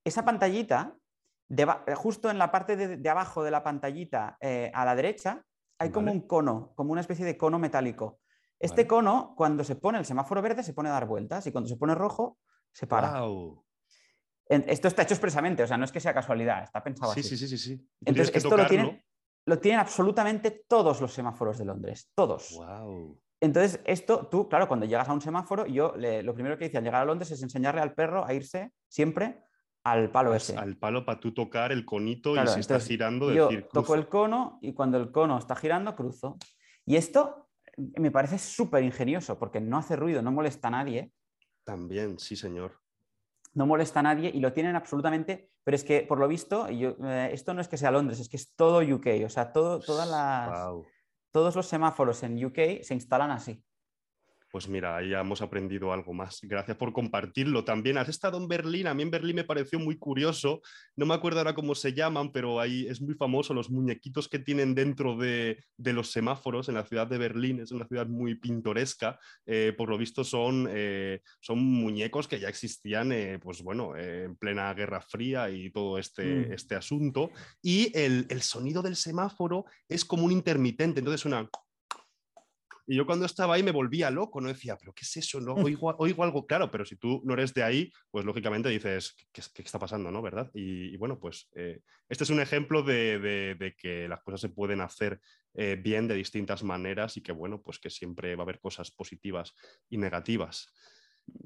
[0.03, 0.95] esa pantallita,
[1.49, 5.43] eh, justo en la parte de, abajo de la pantallita eh, a la derecha,
[5.79, 8.19] hay como un cono, como una especie de cono metálico.
[8.59, 11.69] Este cono, cuando se pone el semáforo verde, se pone a dar vueltas y cuando
[11.69, 12.37] se pone rojo,
[12.73, 13.23] se para.
[14.49, 17.23] Esto está hecho expresamente, o sea, no es que sea casualidad, está pensado así.
[17.23, 17.87] Sí, sí, sí, sí.
[18.03, 19.01] Entonces, esto lo tienen,
[19.45, 22.59] lo tienen, absolutamente todos los semáforos de Londres, todos.
[23.39, 26.83] Entonces, esto, tú, claro, cuando llegas a un semáforo, yo lo primero que hice al
[26.83, 29.41] llegar a Londres es enseñarle al perro a irse siempre
[29.91, 30.57] al palo ese.
[30.57, 34.59] Al palo para tú tocar el conito y si está girando, yo Toco el cono
[34.61, 36.37] y cuando el cono está girando, cruzo.
[36.85, 41.11] Y esto me parece súper ingenioso porque no hace ruido, no molesta a nadie.
[41.63, 42.79] También, sí, señor.
[43.53, 45.51] No molesta a nadie y lo tienen absolutamente.
[45.63, 48.29] Pero es que, por lo visto, yo, eh, esto no es que sea Londres, es
[48.29, 49.07] que es todo UK.
[49.25, 50.71] O sea, todo, todas las,
[51.31, 53.63] todos los semáforos en UK se instalan así.
[54.51, 56.39] Pues mira, ahí hemos aprendido algo más.
[56.41, 57.63] Gracias por compartirlo.
[57.63, 58.87] También has estado en Berlín.
[58.87, 60.61] A mí en Berlín me pareció muy curioso.
[60.95, 64.39] No me acuerdo ahora cómo se llaman, pero ahí es muy famoso los muñequitos que
[64.39, 67.59] tienen dentro de, los semáforos en la ciudad de Berlín.
[67.59, 69.19] Es una ciudad muy pintoresca.
[69.45, 74.35] Eh, por lo visto son, eh, son muñecos que ya existían, eh, pues bueno, en
[74.35, 76.53] plena Guerra Fría y todo este, mm.
[76.53, 77.29] este asunto.
[77.61, 81.01] Y el, el sonido del semáforo es como un intermitente.
[81.01, 81.47] Entonces suena
[82.89, 85.39] y yo cuando estaba ahí me volvía loco, no decía, pero ¿qué es eso?
[85.39, 89.61] No oigo, algo claro, pero si tú no eres de ahí, pues lógicamente dices, ¿qué,
[89.61, 90.09] está pasando?
[90.09, 90.23] ¿no?
[90.23, 90.49] ¿Verdad?
[90.55, 95.21] Y, bueno, pues eh, este es un ejemplo de, que las cosas se pueden hacer
[95.53, 98.89] eh, bien de distintas maneras y que bueno, pues que siempre va a haber cosas
[98.89, 99.53] positivas
[99.87, 100.73] y negativas.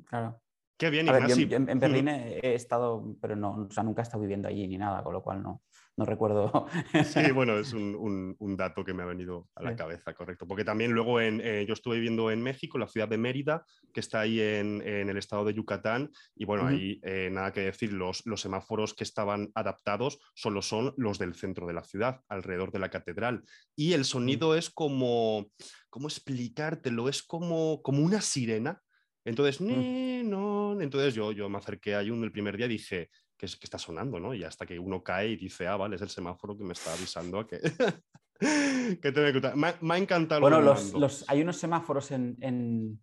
[0.05, 0.41] Claro.
[0.77, 4.65] Qué bien, en, Berlín he, estado, pero no, o sea, nunca he estado viviendo allí
[4.65, 5.61] ni nada, con lo cual no,
[5.95, 6.67] no recuerdo.
[7.05, 10.47] Sí, bueno, es un, dato que me ha venido a la cabeza, correcto.
[10.47, 13.99] Porque también luego en, eh, yo estuve viviendo en México, la ciudad de Mérida, que
[13.99, 18.25] está ahí en, el estado de Yucatán, y bueno, ahí eh, nada que decir, los,
[18.25, 22.79] los semáforos que estaban adaptados solo son los del centro de la ciudad, alrededor de
[22.79, 23.43] la catedral.
[23.75, 25.47] Y el sonido es como,
[25.89, 27.07] ¿cómo explicártelo?
[27.07, 28.81] Es como, como una sirena.
[29.25, 33.45] Entonces, no, entonces yo, yo me acerqué ahí un, el primer día y dije, que,
[33.45, 34.33] es, que está sonando, ¿no?
[34.33, 36.93] Y hasta que uno cae y dice, ah, vale, es el semáforo que me está
[36.93, 37.59] avisando a que...
[39.01, 39.41] que tiene que...
[39.55, 40.41] Me, me, ha encantado.
[40.41, 42.99] Bueno, los, los, hay unos semáforos en, en,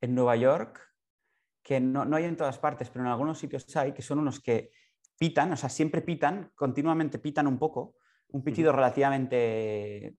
[0.00, 0.80] en Nueva York
[1.62, 4.38] que no, no, hay en todas partes, pero en algunos sitios hay, que son unos
[4.38, 4.70] que
[5.18, 7.96] pitan, o sea, siempre pitan, continuamente pitan un poco,
[8.28, 10.16] un pitido relativamente,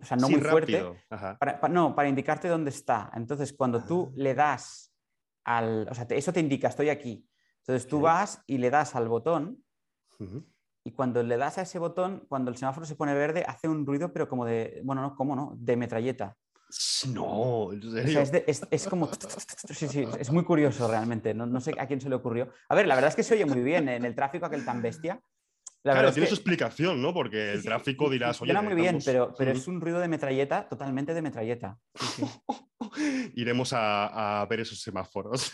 [0.00, 3.10] o sea, no muy fuerte, para, no, para indicarte dónde está.
[3.14, 4.14] Entonces, cuando tú ah.
[4.16, 4.92] le das
[5.44, 7.26] al, o sea, eso te indica, estoy aquí.
[7.66, 9.64] Entonces tú vas y le das al botón
[10.84, 13.86] y cuando le das a ese botón, cuando el semáforo se pone verde, hace un
[13.86, 15.54] ruido, pero como de, bueno, no, ¿cómo no?
[15.56, 16.36] De metralleta.
[17.08, 17.70] No,
[18.70, 19.08] es, como...
[19.70, 21.32] Sí, sí, es muy curioso realmente.
[21.32, 22.50] No, sé a quién se le ocurrió.
[22.68, 24.82] A ver, la verdad es que se oye muy bien en el tráfico aquel tan
[24.82, 25.20] bestia.
[25.92, 27.14] Claro, tiene su explicación, ¿no?
[27.14, 28.52] Porque el tráfico dirás, oye...
[28.52, 31.78] Suena muy bien, pero, pero es un ruido de metralleta, totalmente de metralleta.
[33.34, 35.52] Iremos a, a ver esos semáforos.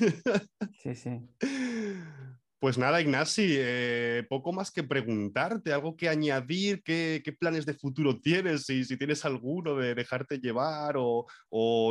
[0.83, 1.21] sí, sí.
[2.61, 8.21] Pues nada, Ignasi, eh, poco más que preguntarte, algo que añadir, qué, planes de futuro
[8.21, 11.25] tienes, si, si, tienes alguno de dejarte llevar o,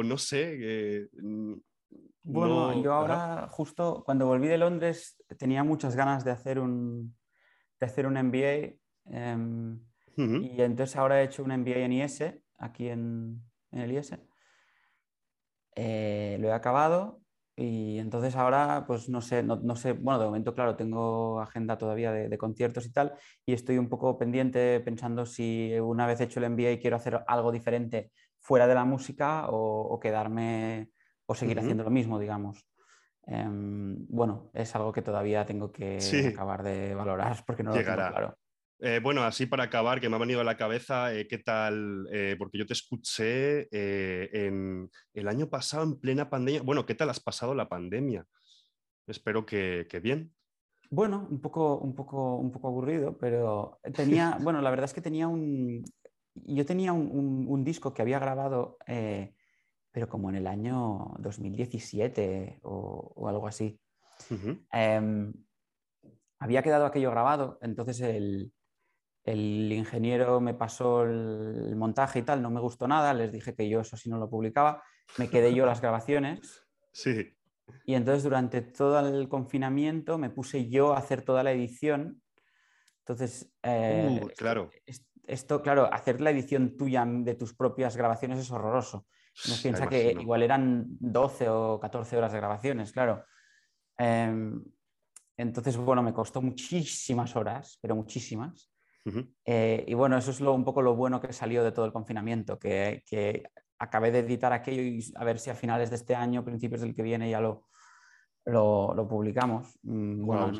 [0.04, 0.58] no sé.
[0.62, 1.08] Eh,
[2.22, 7.16] bueno, yo ahora justo cuando volví de Londres tenía muchas ganas de hacer un,
[7.80, 8.76] de hacer un MBA
[9.06, 9.80] em,
[10.18, 12.24] y entonces ahora he hecho un MBA en IS,
[12.58, 14.18] aquí en, el IS.
[15.76, 17.22] Eh, lo he acabado
[17.56, 22.14] y entonces ahora, pues no sé, no, sé, bueno, de momento, claro, tengo agenda todavía
[22.14, 23.14] de, conciertos y tal,
[23.46, 27.52] y estoy un poco pendiente pensando si una vez hecho el MBA quiero hacer algo
[27.52, 30.90] diferente fuera de la música o, quedarme
[31.26, 32.66] o seguir haciendo lo mismo, digamos.
[33.28, 36.00] Em, bueno, es algo que todavía tengo que
[36.34, 38.36] acabar de valorar porque no lo tengo claro.
[38.82, 42.08] Eh, bueno, así para acabar, que me ha venido a la cabeza, eh, ¿qué tal?
[42.14, 46.62] Eh, porque yo te escuché en el año pasado en plena pandemia.
[46.62, 48.26] Bueno, ¿qué tal has pasado la pandemia?
[49.06, 50.34] Espero que, bien.
[50.90, 55.02] Bueno, un poco, un, poco, un poco aburrido, pero tenía, bueno, la verdad es que
[55.02, 55.84] tenía un,
[56.34, 58.78] yo tenía un, disco que había grabado,
[59.92, 63.80] pero como en el año 2017 o, algo así.
[64.72, 65.34] Em,
[66.40, 68.52] había quedado aquello grabado, entonces el,
[69.24, 73.70] el ingeniero me pasó el montaje y tal, no me gustó nada, les dije que
[73.70, 74.84] yo eso sí no lo publicaba,
[75.18, 76.66] me quedé yo las grabaciones.
[76.92, 77.38] Sí.
[77.86, 82.20] Y entonces durante todo el confinamiento me puse yo a hacer toda la edición.
[83.02, 84.72] Entonces, eh, uh, claro.
[85.28, 89.06] Esto, claro, hacer la edición tuya de tus propias grabaciones es horroroso.
[89.48, 93.24] No piensa que igual eran 12 o 14 horas de grabaciones, claro.
[93.98, 94.64] Em,
[95.38, 98.72] entonces, bueno, me costó muchísimas horas, pero muchísimas.
[99.46, 101.94] Eh, y bueno, eso es lo, un poco lo bueno que salió de todo el
[101.94, 103.04] confinamiento, que,
[103.80, 106.94] acabé de editar aquello y a ver si a finales de este año, principios del
[106.94, 107.64] que viene, ya lo,
[108.46, 109.80] lo, publicamos.
[109.84, 110.52] Mm, bueno,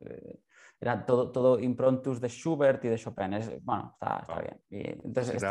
[0.00, 0.40] eh,
[0.80, 3.30] era todo, todo improntus de Schubert y de Chopin.
[3.62, 5.00] bueno, está, bien.
[5.04, 5.42] entonces,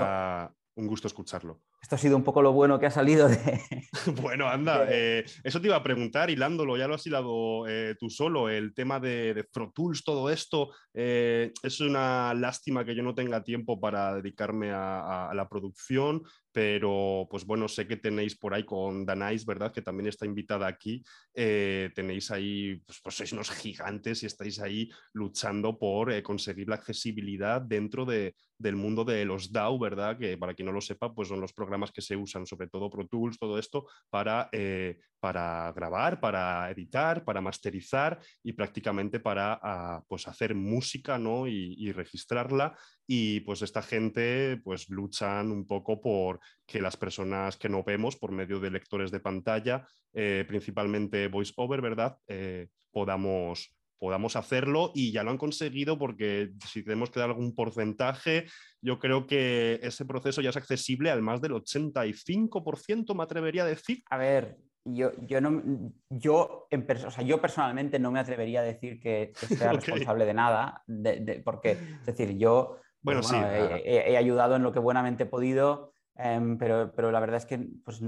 [0.75, 1.61] un gusto escucharlo.
[1.85, 3.37] Esto ha sido un poco lo bueno que ha salido de...
[4.23, 8.09] bueno, anda, eh, eso te iba a preguntar, hilándolo, ya lo has hilado eh, tú
[8.09, 13.03] solo, el tema de, de Pro Tools, todo esto, eh, es una lástima que yo
[13.03, 18.55] no tenga tiempo para dedicarme a, la producción, pero pues bueno, sé que tenéis por
[18.55, 19.71] ahí con Danais, ¿verdad?
[19.71, 24.89] Que también está invitada aquí, tenéis ahí, pues, pues, sois unos gigantes y estáis ahí
[25.13, 30.17] luchando por conseguir la accesibilidad dentro de, del mundo de los DAO, ¿verdad?
[30.17, 32.89] Que para quien no lo sepa, pues son los programas que se usan, sobre todo
[32.89, 39.59] Pro Tools, todo esto, para, eh, para grabar, para editar, para masterizar y prácticamente para
[39.61, 41.47] ah, pues hacer música ¿no?
[41.47, 42.77] y, registrarla.
[43.07, 48.15] Y pues esta gente pues luchan un poco por que las personas que no vemos
[48.15, 52.17] por medio de lectores de pantalla, eh, principalmente voiceover, ¿verdad?
[52.27, 57.55] Eh, podamos podamos hacerlo y ya lo han conseguido porque si tenemos que dar algún
[57.55, 58.45] porcentaje,
[58.81, 63.67] yo creo que ese proceso ya es accesible al más del 85%, me atrevería a
[63.67, 64.03] decir.
[64.09, 68.63] A ver, yo, yo, no, yo, en o sea, yo personalmente no me atrevería a
[68.63, 74.55] decir que, sea responsable de nada, de, porque, es decir, yo bueno, sí, he, ayudado
[74.55, 75.93] en lo que buenamente he podido.
[76.17, 78.01] Em, pero, pero, la verdad es que pues,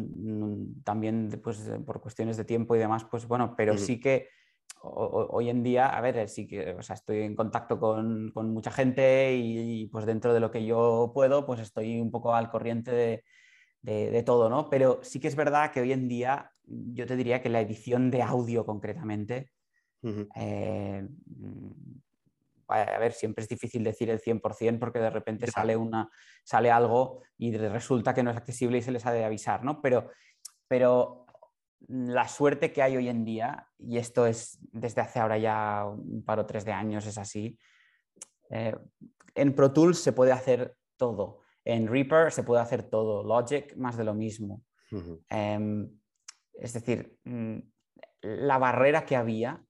[0.84, 4.30] también pues, por cuestiones de tiempo y demás, pues bueno, pero sí que
[4.82, 8.72] hoy en día, a ver, sí que o sea, estoy en contacto con, con mucha
[8.72, 12.92] gente y, pues dentro de lo que yo puedo, pues estoy un poco al corriente
[12.92, 13.24] de,
[13.82, 14.70] de, todo, ¿no?
[14.70, 18.12] Pero sí que es verdad que hoy en día yo te diría que la edición
[18.12, 19.52] de audio concretamente,
[22.68, 26.10] a ver, siempre es difícil decir el 100% porque de repente sale, una,
[26.44, 29.82] sale algo y resulta que no es accesible y se les ha de avisar, ¿no?
[29.82, 30.12] Pero,
[30.68, 31.27] pero
[31.88, 36.24] la suerte que hay hoy en día, y esto es desde hace ahora ya un
[36.24, 37.58] par o tres de años, es así,
[38.50, 38.76] eh,
[39.36, 43.98] en Pro Tools se puede hacer todo, en Reaper se puede hacer todo, Logic más
[43.98, 44.64] de lo mismo.
[45.30, 45.90] Em,
[46.54, 47.58] es decir, mm,
[48.22, 49.64] la barrera que había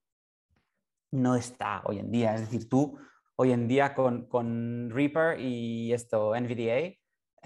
[1.11, 2.35] no está hoy en día.
[2.35, 2.97] Es decir, tú
[3.35, 6.93] hoy en día con, Reaper y esto, NVDA,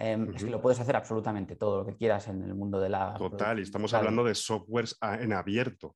[0.02, 2.90] em, es que lo puedes hacer absolutamente todo lo que quieras en el mundo de
[2.90, 3.14] la...
[3.14, 5.96] Total, y estamos hablando de softwares en abierto.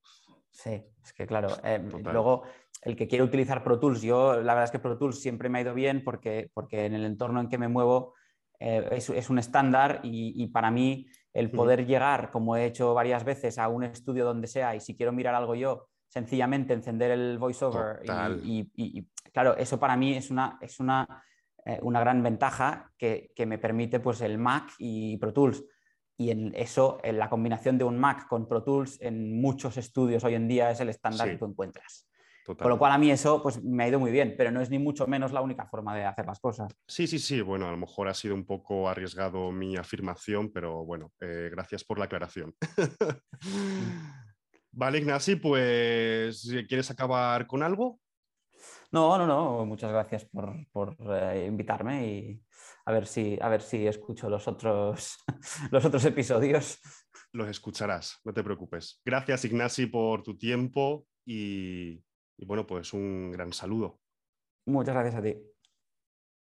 [0.51, 2.43] Sí, es que claro, em, luego
[2.81, 5.57] el que quiere utilizar Pro Tools, yo la verdad es que Pro Tools siempre me
[5.57, 8.13] ha ido bien porque, porque en el entorno en que me muevo
[8.59, 13.57] eh, es, un estándar y, para mí el poder llegar, como he hecho varias veces,
[13.57, 17.99] a un estudio donde sea y si quiero mirar algo yo, sencillamente encender el voiceover
[18.43, 21.23] y, claro, eso para mí es una, es una,
[21.65, 25.63] eh, una gran ventaja que, me permite pues el Mac y Pro Tools.
[26.17, 30.23] Y en eso, en la combinación de un Mac con Pro Tools en muchos estudios
[30.23, 32.07] hoy en día es el estándar que tú encuentras.
[32.45, 34.69] Con lo cual a mí eso pues, me ha ido muy bien, pero no es
[34.69, 36.71] ni mucho menos la única forma de hacer las cosas.
[36.87, 37.41] Sí, sí, sí.
[37.41, 41.83] Bueno, a lo mejor ha sido un poco arriesgado mi afirmación, pero bueno, eh, gracias
[41.83, 42.53] por la aclaración.
[44.71, 47.99] Vale, Ignasi, pues ¿quieres acabar con algo?
[48.95, 49.65] No, no, no.
[49.65, 52.41] Muchas gracias por, eh, invitarme y
[52.85, 55.17] a ver si, a ver si escucho los otros,
[55.71, 56.79] los otros episodios.
[57.33, 59.01] Los escucharás, no te preocupes.
[59.03, 62.01] Gracias, Ignasi, por tu tiempo y
[62.37, 63.99] bueno, pues un gran saludo.
[64.65, 65.54] Muchas gracias a ti.